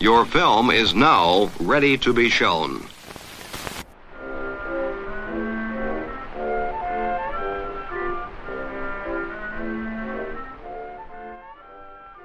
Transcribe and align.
Your 0.00 0.24
film 0.24 0.70
is 0.70 0.94
now 0.94 1.50
ready 1.58 1.98
to 1.98 2.12
be 2.12 2.28
shown. 2.28 2.86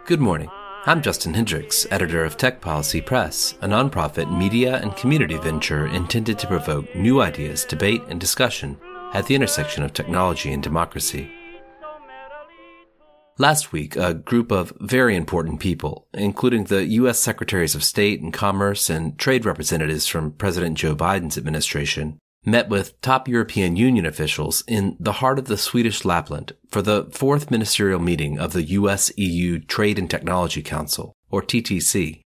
Good 0.05 0.19
morning. 0.19 0.49
I'm 0.85 1.01
Justin 1.01 1.33
Hendrix, 1.33 1.87
editor 1.89 2.23
of 2.23 2.37
Tech 2.37 2.61
Policy 2.61 3.01
Press, 3.01 3.55
a 3.61 3.67
nonprofit 3.67 4.31
media 4.37 4.77
and 4.77 4.95
community 4.95 5.37
venture 5.37 5.87
intended 5.87 6.37
to 6.39 6.47
provoke 6.47 6.93
new 6.95 7.21
ideas, 7.21 7.65
debate, 7.65 8.03
and 8.07 8.19
discussion 8.19 8.77
at 9.13 9.25
the 9.25 9.33
intersection 9.33 9.81
of 9.81 9.93
technology 9.93 10.53
and 10.53 10.61
democracy. 10.61 11.31
Last 13.39 13.71
week, 13.71 13.95
a 13.95 14.13
group 14.13 14.51
of 14.51 14.73
very 14.79 15.15
important 15.15 15.59
people, 15.59 16.07
including 16.13 16.65
the 16.65 16.85
U.S. 16.85 17.17
Secretaries 17.17 17.73
of 17.73 17.83
State 17.83 18.21
and 18.21 18.31
Commerce 18.31 18.91
and 18.91 19.17
trade 19.17 19.43
representatives 19.43 20.05
from 20.05 20.33
President 20.33 20.77
Joe 20.77 20.95
Biden's 20.95 21.35
administration, 21.35 22.19
met 22.45 22.69
with 22.69 22.99
top 23.01 23.27
European 23.27 23.75
Union 23.75 24.05
officials 24.05 24.63
in 24.67 24.95
the 24.99 25.13
heart 25.13 25.39
of 25.39 25.45
the 25.45 25.57
Swedish 25.57 26.05
Lapland 26.05 26.53
for 26.69 26.83
the 26.83 27.05
fourth 27.11 27.49
ministerial 27.49 27.99
meeting 27.99 28.37
of 28.37 28.53
the 28.53 28.63
US 28.63 29.11
EU 29.17 29.57
Trade 29.57 29.97
and 29.97 30.11
Technology 30.11 30.61
Council, 30.61 31.13
or 31.31 31.41
TTC. 31.41 32.21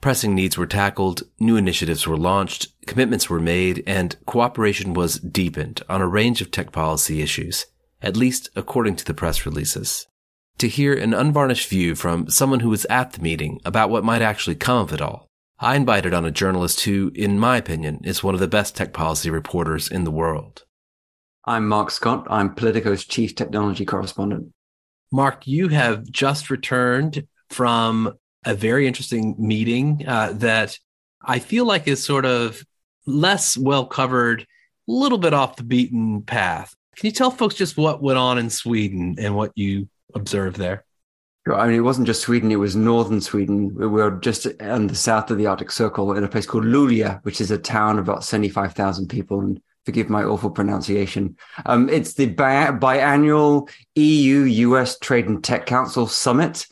Pressing 0.00 0.34
needs 0.34 0.58
were 0.58 0.66
tackled, 0.66 1.22
new 1.38 1.54
initiatives 1.54 2.08
were 2.08 2.16
launched, 2.16 2.66
commitments 2.88 3.30
were 3.30 3.38
made, 3.38 3.84
and 3.86 4.16
cooperation 4.26 4.92
was 4.92 5.20
deepened 5.20 5.82
on 5.88 6.00
a 6.00 6.08
range 6.08 6.42
of 6.42 6.50
tech 6.50 6.72
policy 6.72 7.22
issues, 7.22 7.66
at 8.00 8.16
least 8.16 8.50
according 8.56 8.96
to 8.96 9.04
the 9.04 9.14
press 9.14 9.46
releases. 9.46 10.08
To 10.62 10.68
hear 10.68 10.94
an 10.94 11.12
unvarnished 11.12 11.68
view 11.68 11.96
from 11.96 12.30
someone 12.30 12.60
who 12.60 12.68
was 12.68 12.84
at 12.84 13.14
the 13.14 13.20
meeting 13.20 13.60
about 13.64 13.90
what 13.90 14.04
might 14.04 14.22
actually 14.22 14.54
come 14.54 14.78
of 14.78 14.92
it 14.92 15.00
all, 15.00 15.26
I 15.58 15.74
invited 15.74 16.14
on 16.14 16.24
a 16.24 16.30
journalist 16.30 16.82
who, 16.82 17.10
in 17.16 17.36
my 17.36 17.56
opinion, 17.56 17.98
is 18.04 18.22
one 18.22 18.34
of 18.34 18.38
the 18.38 18.46
best 18.46 18.76
tech 18.76 18.92
policy 18.92 19.28
reporters 19.28 19.88
in 19.88 20.04
the 20.04 20.12
world. 20.12 20.64
I'm 21.44 21.66
Mark 21.66 21.90
Scott. 21.90 22.28
I'm 22.30 22.54
Politico's 22.54 23.04
chief 23.04 23.34
technology 23.34 23.84
correspondent. 23.84 24.52
Mark, 25.10 25.48
you 25.48 25.66
have 25.66 26.08
just 26.08 26.48
returned 26.48 27.26
from 27.50 28.16
a 28.46 28.54
very 28.54 28.86
interesting 28.86 29.34
meeting 29.40 30.04
uh, 30.06 30.34
that 30.34 30.78
I 31.24 31.40
feel 31.40 31.64
like 31.64 31.88
is 31.88 32.04
sort 32.04 32.24
of 32.24 32.64
less 33.04 33.56
well 33.56 33.84
covered, 33.84 34.42
a 34.42 34.46
little 34.92 35.18
bit 35.18 35.34
off 35.34 35.56
the 35.56 35.64
beaten 35.64 36.22
path. 36.22 36.72
Can 36.94 37.06
you 37.06 37.12
tell 37.12 37.32
folks 37.32 37.56
just 37.56 37.76
what 37.76 38.00
went 38.00 38.18
on 38.18 38.38
in 38.38 38.48
Sweden 38.48 39.16
and 39.18 39.34
what 39.34 39.50
you 39.56 39.88
observed 40.14 40.56
there? 40.56 40.84
I 41.52 41.66
mean, 41.66 41.76
it 41.76 41.80
wasn't 41.80 42.06
just 42.06 42.22
Sweden, 42.22 42.52
it 42.52 42.56
was 42.56 42.76
northern 42.76 43.20
Sweden. 43.20 43.74
We 43.74 43.88
were 43.88 44.12
just 44.12 44.46
on 44.60 44.86
the 44.86 44.94
south 44.94 45.30
of 45.30 45.38
the 45.38 45.46
Arctic 45.46 45.72
Circle 45.72 46.16
in 46.16 46.22
a 46.22 46.28
place 46.28 46.46
called 46.46 46.64
Luleå, 46.64 47.22
which 47.24 47.40
is 47.40 47.50
a 47.50 47.58
town 47.58 47.98
of 47.98 48.08
about 48.08 48.24
75,000 48.24 49.08
people. 49.08 49.40
And 49.40 49.60
forgive 49.84 50.08
my 50.08 50.22
awful 50.22 50.50
pronunciation. 50.50 51.36
Um, 51.66 51.88
it's 51.88 52.14
the 52.14 52.26
bi- 52.26 52.70
biannual 52.70 53.68
EU 53.96 54.40
US 54.40 54.98
Trade 54.98 55.26
and 55.26 55.42
Tech 55.42 55.66
Council 55.66 56.06
Summit. 56.06 56.66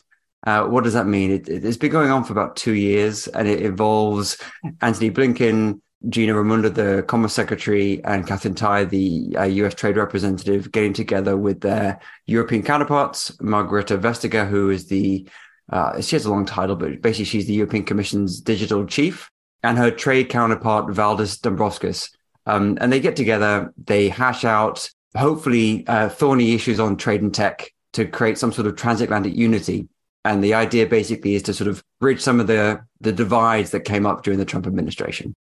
Uh, 0.47 0.65
what 0.65 0.83
does 0.83 0.93
that 0.93 1.05
mean? 1.05 1.31
It, 1.31 1.49
it's 1.49 1.77
been 1.77 1.91
going 1.91 2.09
on 2.09 2.23
for 2.23 2.33
about 2.33 2.55
two 2.55 2.73
years 2.73 3.27
and 3.27 3.47
it 3.47 3.61
involves 3.61 4.37
Antony 4.81 5.11
Blinken, 5.11 5.81
Gina 6.09 6.33
Raimondo, 6.33 6.69
the 6.69 7.03
Commerce 7.03 7.33
Secretary, 7.33 8.03
and 8.03 8.25
Katherine 8.25 8.55
Tai, 8.55 8.85
the 8.85 9.35
uh, 9.37 9.43
US 9.43 9.75
Trade 9.75 9.97
Representative, 9.97 10.71
getting 10.71 10.93
together 10.93 11.37
with 11.37 11.61
their 11.61 11.99
European 12.25 12.63
counterparts, 12.63 13.31
Margrethe 13.37 13.99
Vestager, 13.99 14.47
who 14.47 14.69
is 14.69 14.87
the, 14.87 15.27
uh, 15.71 16.01
she 16.01 16.15
has 16.15 16.25
a 16.25 16.31
long 16.31 16.45
title, 16.45 16.75
but 16.75 17.01
basically 17.01 17.25
she's 17.25 17.45
the 17.45 17.53
European 17.53 17.83
Commission's 17.83 18.41
digital 18.41 18.85
chief, 18.85 19.29
and 19.63 19.77
her 19.77 19.91
trade 19.91 20.29
counterpart, 20.29 20.87
Valdis 20.87 21.39
Dombrovskis. 21.39 22.09
Um, 22.47 22.77
and 22.81 22.91
they 22.91 22.99
get 22.99 23.15
together, 23.15 23.71
they 23.77 24.09
hash 24.09 24.43
out 24.43 24.89
hopefully 25.15 25.85
uh, 25.87 26.09
thorny 26.09 26.53
issues 26.53 26.79
on 26.79 26.97
trade 26.97 27.21
and 27.21 27.33
tech 27.33 27.71
to 27.93 28.05
create 28.05 28.37
some 28.37 28.51
sort 28.51 28.67
of 28.67 28.75
transatlantic 28.75 29.35
unity. 29.35 29.87
And 30.23 30.43
the 30.43 30.53
idea 30.53 30.85
basically 30.85 31.35
is 31.35 31.43
to 31.43 31.53
sort 31.53 31.67
of 31.67 31.83
bridge 31.99 32.21
some 32.21 32.39
of 32.39 32.47
the, 32.47 32.81
the 33.01 33.11
divides 33.11 33.71
that 33.71 33.81
came 33.81 34.05
up 34.05 34.23
during 34.23 34.39
the 34.39 34.45
Trump 34.45 34.65
administration. 34.65 35.35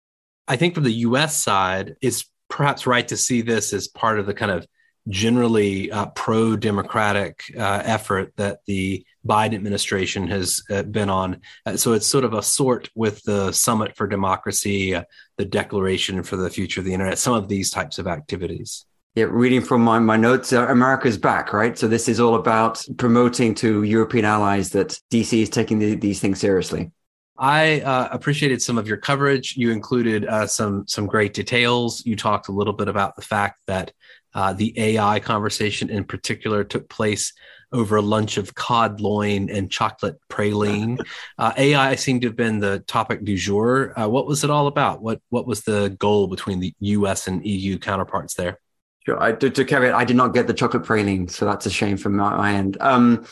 I 0.49 0.57
think 0.57 0.75
from 0.75 0.85
the 0.85 0.93
US 0.93 1.37
side, 1.37 1.97
it's 2.01 2.25
perhaps 2.49 2.87
right 2.87 3.07
to 3.09 3.17
see 3.17 3.43
this 3.43 3.73
as 3.73 3.87
part 3.87 4.19
of 4.19 4.27
the 4.27 4.35
kind 4.35 4.51
of 4.51 4.67
generally 5.09 5.91
uh, 5.91 6.07
pro 6.07 6.57
democratic 6.57 7.43
uh, 7.57 7.83
effort 7.85 8.33
that 8.37 8.61
the 8.67 9.05
Biden 9.27 9.55
administration 9.55 10.27
has 10.29 10.63
uh, 10.71 10.83
been 10.83 11.11
on. 11.11 11.41
Uh, 11.65 11.77
so 11.77 11.93
it's 11.93 12.07
sort 12.07 12.25
of 12.25 12.35
a 12.35 12.43
sort 12.43 12.91
with 12.95 13.23
the 13.23 13.53
Summit 13.53 13.97
for 13.97 14.07
Democracy, 14.07 14.95
uh, 14.95 15.05
the 15.37 15.45
Declaration 15.45 16.23
for 16.23 16.37
the 16.37 16.51
Future 16.51 16.81
of 16.81 16.85
the 16.85 16.93
Internet, 16.93 17.19
some 17.19 17.35
of 17.35 17.49
these 17.49 17.71
types 17.71 17.99
of 17.99 18.07
activities. 18.07 18.85
Yeah, 19.15 19.27
reading 19.31 19.63
from 19.63 19.83
my, 19.83 19.99
my 19.99 20.17
notes, 20.17 20.53
uh, 20.53 20.67
America's 20.69 21.19
back, 21.19 21.53
right? 21.53 21.77
So 21.77 21.89
this 21.89 22.09
is 22.09 22.21
all 22.21 22.35
about 22.35 22.85
promoting 22.99 23.55
to 23.57 23.83
European 23.83 24.25
allies 24.25 24.71
that 24.71 24.99
DC 25.11 25.43
is 25.43 25.51
taking 25.51 25.79
the, 25.79 25.95
these 25.97 26.21
things 26.21 26.39
seriously. 26.39 26.93
I 27.39 27.81
uh, 27.81 28.09
appreciated 28.11 28.61
some 28.61 28.79
of 28.79 28.89
your 28.89 28.97
coverage. 28.97 29.57
You 29.57 29.71
included 29.71 30.27
uh, 30.27 30.47
some 30.47 30.87
some 30.89 31.07
great 31.07 31.35
details. 31.35 32.05
You 32.05 32.17
talked 32.17 32.49
a 32.49 32.53
little 32.53 32.73
bit 32.73 32.89
about 32.89 33.15
the 33.15 33.23
fact 33.23 33.61
that 33.67 33.93
uh, 34.35 34.53
the 34.53 34.79
AI 34.79 35.21
conversation 35.21 35.89
in 35.89 36.05
particular 36.05 36.65
took 36.65 36.89
place 36.89 37.33
over 37.73 37.97
a 37.97 38.03
lunch 38.03 38.39
of 38.39 38.55
cod 38.55 39.01
loin 39.01 39.51
and 39.51 39.71
chocolate 39.71 40.19
praline. 40.31 40.99
Uh, 41.39 41.53
AI 41.57 41.95
seemed 41.95 42.21
to 42.21 42.27
have 42.27 42.37
been 42.37 42.59
the 42.59 42.81
topic 42.89 43.25
du 43.25 43.37
jour. 43.37 43.93
Uh, 43.97 44.09
what 44.09 44.27
was 44.27 44.43
it 44.43 44.51
all 44.51 44.67
about? 44.67 45.01
What 45.01 45.21
what 45.29 45.47
was 45.47 45.63
the 45.63 45.95
goal 46.01 46.27
between 46.27 46.59
the 46.59 46.75
U.S. 46.81 47.29
and 47.29 47.47
EU 47.47 47.79
counterparts 47.79 48.35
there? 48.35 48.59
Sure. 49.07 49.23
I, 49.23 49.33
to, 49.33 49.49
to 49.49 49.65
carry 49.65 49.89
it, 49.89 49.95
I 49.95 50.05
did 50.05 50.17
not 50.17 50.35
get 50.35 50.49
the 50.49 50.53
chocolate 50.53 50.83
praline, 50.83 51.31
so 51.31 51.45
that's 51.45 51.65
a 51.65 51.71
shame 51.71 51.97
from 51.97 52.17
my, 52.17 52.37
my 52.37 52.53
end. 52.55 52.77
Um, 52.81 53.25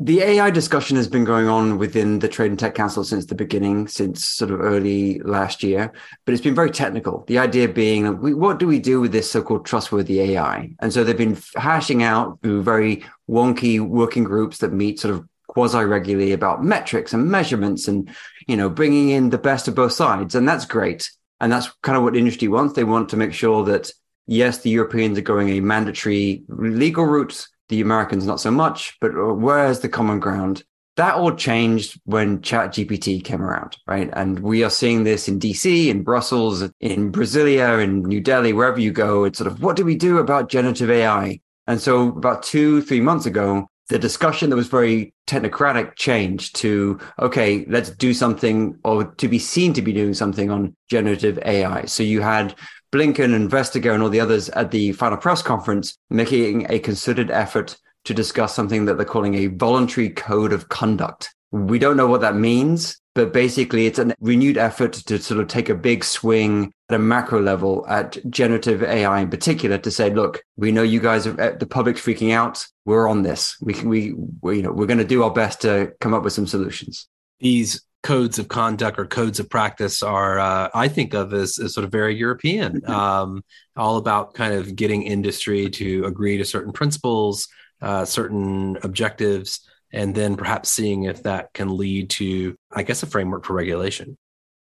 the 0.00 0.20
AI 0.20 0.50
discussion 0.50 0.96
has 0.96 1.08
been 1.08 1.24
going 1.24 1.48
on 1.48 1.76
within 1.76 2.20
the 2.20 2.28
Trade 2.28 2.52
and 2.52 2.58
Tech 2.58 2.74
Council 2.74 3.02
since 3.02 3.26
the 3.26 3.34
beginning, 3.34 3.88
since 3.88 4.24
sort 4.24 4.52
of 4.52 4.60
early 4.60 5.18
last 5.20 5.62
year, 5.62 5.92
but 6.24 6.32
it's 6.32 6.42
been 6.42 6.54
very 6.54 6.70
technical. 6.70 7.24
The 7.26 7.38
idea 7.38 7.68
being, 7.68 8.06
what 8.38 8.58
do 8.58 8.68
we 8.68 8.78
do 8.78 9.00
with 9.00 9.10
this 9.10 9.28
so-called 9.28 9.66
trustworthy 9.66 10.20
AI? 10.20 10.70
And 10.78 10.92
so 10.92 11.02
they've 11.02 11.16
been 11.16 11.38
hashing 11.56 12.04
out 12.04 12.38
through 12.42 12.62
very 12.62 13.04
wonky 13.28 13.80
working 13.80 14.22
groups 14.22 14.58
that 14.58 14.72
meet 14.72 15.00
sort 15.00 15.14
of 15.14 15.28
quasi 15.48 15.82
regularly 15.82 16.32
about 16.32 16.62
metrics 16.62 17.12
and 17.12 17.28
measurements 17.28 17.88
and, 17.88 18.08
you 18.46 18.56
know, 18.56 18.68
bringing 18.68 19.08
in 19.08 19.30
the 19.30 19.38
best 19.38 19.66
of 19.66 19.74
both 19.74 19.92
sides. 19.92 20.36
And 20.36 20.48
that's 20.48 20.64
great. 20.64 21.10
And 21.40 21.50
that's 21.50 21.70
kind 21.82 21.96
of 21.96 22.04
what 22.04 22.16
industry 22.16 22.46
wants. 22.46 22.74
They 22.74 22.84
want 22.84 23.08
to 23.08 23.16
make 23.16 23.32
sure 23.32 23.64
that, 23.64 23.90
yes, 24.26 24.58
the 24.58 24.70
Europeans 24.70 25.18
are 25.18 25.22
going 25.22 25.48
a 25.48 25.60
mandatory 25.60 26.44
legal 26.48 27.04
route 27.04 27.48
the 27.68 27.80
Americans 27.80 28.26
not 28.26 28.40
so 28.40 28.50
much, 28.50 28.96
but 29.00 29.12
uh, 29.14 29.34
where's 29.34 29.80
the 29.80 29.88
common 29.88 30.20
ground? 30.20 30.62
That 30.96 31.14
all 31.14 31.32
changed 31.32 32.00
when 32.04 32.40
ChatGPT 32.40 33.22
came 33.22 33.40
around, 33.40 33.76
right? 33.86 34.10
And 34.14 34.40
we 34.40 34.64
are 34.64 34.70
seeing 34.70 35.04
this 35.04 35.28
in 35.28 35.38
DC, 35.38 35.88
in 35.88 36.02
Brussels, 36.02 36.62
in 36.80 37.12
Brasilia, 37.12 37.82
in 37.82 38.02
New 38.02 38.20
Delhi, 38.20 38.52
wherever 38.52 38.80
you 38.80 38.90
go. 38.90 39.22
It's 39.24 39.38
sort 39.38 39.50
of 39.50 39.62
what 39.62 39.76
do 39.76 39.84
we 39.84 39.94
do 39.94 40.18
about 40.18 40.48
generative 40.48 40.90
AI? 40.90 41.40
And 41.68 41.80
so 41.80 42.08
about 42.08 42.42
two, 42.42 42.82
three 42.82 43.00
months 43.00 43.26
ago, 43.26 43.68
the 43.88 43.98
discussion 43.98 44.50
that 44.50 44.56
was 44.56 44.68
very 44.68 45.14
technocratic 45.26 45.96
changed 45.96 46.56
to, 46.56 46.98
okay, 47.18 47.64
let's 47.68 47.90
do 47.90 48.12
something 48.12 48.78
or 48.84 49.04
to 49.04 49.28
be 49.28 49.38
seen 49.38 49.72
to 49.74 49.82
be 49.82 49.92
doing 49.92 50.14
something 50.14 50.50
on 50.50 50.74
generative 50.90 51.38
AI. 51.44 51.84
So 51.86 52.02
you 52.02 52.20
had 52.20 52.54
Blinken 52.92 53.34
and 53.34 53.50
Vestager 53.50 53.92
and 53.92 54.02
all 54.02 54.08
the 54.08 54.20
others 54.20 54.48
at 54.50 54.70
the 54.70 54.92
final 54.92 55.18
press 55.18 55.42
conference 55.42 55.96
making 56.10 56.66
a 56.70 56.78
concerted 56.78 57.30
effort 57.30 57.76
to 58.04 58.14
discuss 58.14 58.54
something 58.54 58.86
that 58.86 58.96
they're 58.96 59.04
calling 59.04 59.34
a 59.34 59.48
voluntary 59.48 60.10
code 60.10 60.52
of 60.52 60.68
conduct. 60.68 61.34
We 61.50 61.78
don't 61.78 61.96
know 61.96 62.06
what 62.06 62.20
that 62.22 62.36
means, 62.36 62.98
but 63.14 63.32
basically 63.32 63.86
it's 63.86 63.98
a 63.98 64.14
renewed 64.20 64.56
effort 64.56 64.92
to 64.92 65.18
sort 65.18 65.40
of 65.40 65.48
take 65.48 65.68
a 65.68 65.74
big 65.74 66.04
swing 66.04 66.72
at 66.88 66.96
a 66.96 66.98
macro 66.98 67.40
level 67.40 67.84
at 67.88 68.16
generative 68.30 68.82
AI 68.82 69.20
in 69.20 69.28
particular 69.28 69.76
to 69.78 69.90
say, 69.90 70.10
look, 70.10 70.42
we 70.56 70.72
know 70.72 70.82
you 70.82 71.00
guys, 71.00 71.26
are, 71.26 71.38
eh, 71.40 71.56
the 71.58 71.66
public's 71.66 72.00
freaking 72.00 72.32
out. 72.32 72.66
We're 72.84 73.08
on 73.08 73.22
this. 73.22 73.56
We 73.60 73.74
can, 73.74 73.88
we, 73.88 74.14
we 74.40 74.58
you 74.58 74.62
know, 74.62 74.72
we're 74.72 74.86
going 74.86 74.98
to 74.98 75.04
do 75.04 75.22
our 75.22 75.32
best 75.32 75.62
to 75.62 75.92
come 76.00 76.14
up 76.14 76.22
with 76.22 76.32
some 76.32 76.46
solutions. 76.46 77.08
These 77.40 77.82
codes 78.02 78.38
of 78.38 78.48
conduct 78.48 78.98
or 78.98 79.06
codes 79.06 79.40
of 79.40 79.50
practice 79.50 80.02
are 80.02 80.38
uh, 80.38 80.68
I 80.74 80.88
think 80.88 81.14
of 81.14 81.34
as, 81.34 81.58
as, 81.58 81.74
sort 81.74 81.84
of 81.84 81.90
very 81.90 82.16
European, 82.16 82.80
mm-hmm. 82.80 82.92
um, 82.92 83.44
all 83.76 83.96
about 83.96 84.34
kind 84.34 84.54
of 84.54 84.76
getting 84.76 85.02
industry 85.02 85.68
to 85.70 86.04
agree 86.04 86.36
to 86.38 86.44
certain 86.44 86.72
principles, 86.72 87.48
uh, 87.82 88.04
certain 88.04 88.78
objectives, 88.82 89.68
and 89.92 90.14
then 90.14 90.36
perhaps 90.36 90.70
seeing 90.70 91.04
if 91.04 91.22
that 91.24 91.52
can 91.54 91.76
lead 91.76 92.10
to, 92.10 92.56
I 92.72 92.82
guess, 92.82 93.02
a 93.02 93.06
framework 93.06 93.44
for 93.44 93.54
regulation. 93.54 94.16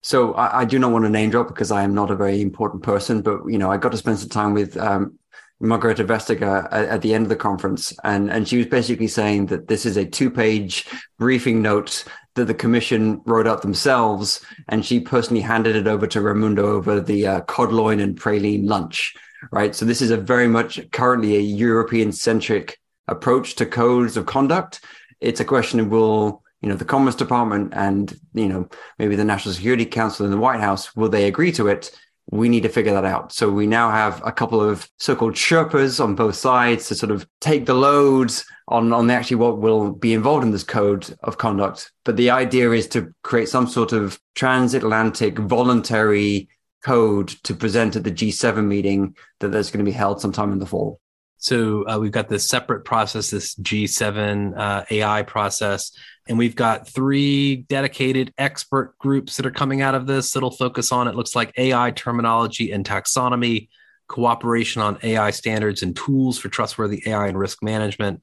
So 0.03 0.33
I, 0.33 0.61
I 0.61 0.65
do 0.65 0.77
not 0.79 0.91
want 0.91 1.05
to 1.05 1.09
name 1.09 1.29
drop 1.29 1.47
because 1.47 1.71
I 1.71 1.83
am 1.83 1.95
not 1.95 2.11
a 2.11 2.15
very 2.15 2.41
important 2.41 2.83
person, 2.83 3.21
but 3.21 3.45
you 3.47 3.57
know 3.57 3.71
I 3.71 3.77
got 3.77 3.93
to 3.93 3.97
spend 3.97 4.19
some 4.19 4.29
time 4.29 4.53
with 4.53 4.77
um, 4.77 5.17
Margrethe 5.61 6.05
Vestager 6.05 6.67
at, 6.71 6.89
at, 6.89 7.01
the 7.01 7.13
end 7.13 7.23
of 7.23 7.29
the 7.29 7.37
conference, 7.37 7.93
and 8.03 8.29
and 8.29 8.47
she 8.47 8.57
was 8.57 8.67
basically 8.67 9.07
saying 9.07 9.47
that 9.47 9.67
this 9.67 9.85
is 9.85 9.95
a 9.95 10.05
two-page 10.05 10.85
briefing 11.17 11.61
note 11.61 12.03
that 12.35 12.45
the 12.45 12.53
commission 12.53 13.21
wrote 13.25 13.47
up 13.47 13.61
themselves, 13.61 14.43
and 14.69 14.85
she 14.85 14.99
personally 14.99 15.41
handed 15.41 15.75
it 15.75 15.87
over 15.87 16.07
to 16.07 16.21
Raimondo 16.21 16.65
over 16.65 16.99
the 16.99 17.27
uh, 17.27 17.41
cod 17.41 17.71
loin 17.71 17.99
and 17.99 18.19
praline 18.19 18.67
lunch, 18.67 19.15
right? 19.51 19.75
So 19.75 19.85
this 19.85 20.01
is 20.01 20.11
a 20.11 20.17
very 20.17 20.47
much 20.47 20.91
currently 20.91 21.35
a 21.35 21.41
European 21.41 22.11
centric 22.11 22.79
approach 23.07 23.55
to 23.55 23.65
codes 23.65 24.17
of 24.17 24.25
conduct. 24.25 24.81
It's 25.21 25.39
a 25.39 25.45
question 25.45 25.79
of 25.79 25.87
will 25.89 26.43
you 26.63 26.69
know 26.69 26.75
the 26.75 26.85
Commerce 26.85 27.15
Department 27.15 27.73
and 27.75 28.17
you 28.33 28.47
know 28.47 28.67
maybe 28.97 29.15
the 29.15 29.25
National 29.25 29.53
Security 29.53 29.85
Council 29.85 30.25
and 30.25 30.33
the 30.33 30.39
White 30.39 30.61
House 30.61 30.95
will 30.95 31.09
they 31.09 31.27
agree 31.27 31.51
to 31.51 31.67
it? 31.67 31.91
We 32.31 32.49
need 32.49 32.63
to 32.63 32.69
figure 32.69 32.93
that 32.93 33.05
out. 33.05 33.33
So 33.33 33.49
we 33.49 33.67
now 33.67 33.91
have 33.91 34.21
a 34.25 34.31
couple 34.31 34.61
of 34.61 34.89
so-called 34.97 35.33
Sherpas 35.33 36.03
on 36.03 36.15
both 36.15 36.35
sides 36.35 36.87
to 36.87 36.95
sort 36.95 37.11
of 37.11 37.27
take 37.41 37.65
the 37.65 37.73
loads 37.73 38.45
on, 38.67 38.93
on 38.93 39.09
actually 39.09 39.35
what 39.37 39.59
will 39.59 39.91
be 39.91 40.13
involved 40.13 40.45
in 40.45 40.51
this 40.51 40.63
code 40.63 41.13
of 41.23 41.37
conduct. 41.37 41.91
But 42.05 42.17
the 42.17 42.29
idea 42.29 42.71
is 42.71 42.87
to 42.89 43.13
create 43.23 43.49
some 43.49 43.67
sort 43.67 43.91
of 43.91 44.19
transatlantic 44.35 45.37
voluntary 45.37 46.47
code 46.83 47.29
to 47.43 47.53
present 47.53 47.95
at 47.95 48.03
the 48.03 48.11
G7 48.11 48.65
meeting 48.65 49.15
that 49.39 49.49
there's 49.49 49.71
going 49.71 49.83
to 49.83 49.89
be 49.89 49.95
held 49.95 50.21
sometime 50.21 50.51
in 50.51 50.59
the 50.59 50.65
fall. 50.65 50.99
So 51.37 51.85
uh, 51.87 51.99
we've 51.99 52.11
got 52.11 52.29
this 52.29 52.47
separate 52.47 52.85
process, 52.85 53.29
this 53.29 53.55
G7 53.55 54.57
uh, 54.57 54.85
AI 54.89 55.23
process, 55.23 55.91
and 56.27 56.37
we've 56.37 56.55
got 56.55 56.87
three 56.87 57.57
dedicated 57.67 58.33
expert 58.37 58.97
groups 58.97 59.37
that 59.37 59.45
are 59.45 59.51
coming 59.51 59.81
out 59.81 59.95
of 59.95 60.07
this 60.07 60.31
that'll 60.31 60.51
focus 60.51 60.91
on 60.91 61.07
it 61.07 61.15
looks 61.15 61.35
like 61.35 61.53
AI 61.57 61.91
terminology 61.91 62.71
and 62.71 62.85
taxonomy, 62.85 63.67
cooperation 64.07 64.81
on 64.81 64.97
AI 65.03 65.31
standards 65.31 65.83
and 65.83 65.95
tools 65.95 66.37
for 66.37 66.49
trustworthy 66.49 67.03
AI 67.05 67.27
and 67.27 67.37
risk 67.37 67.61
management, 67.61 68.21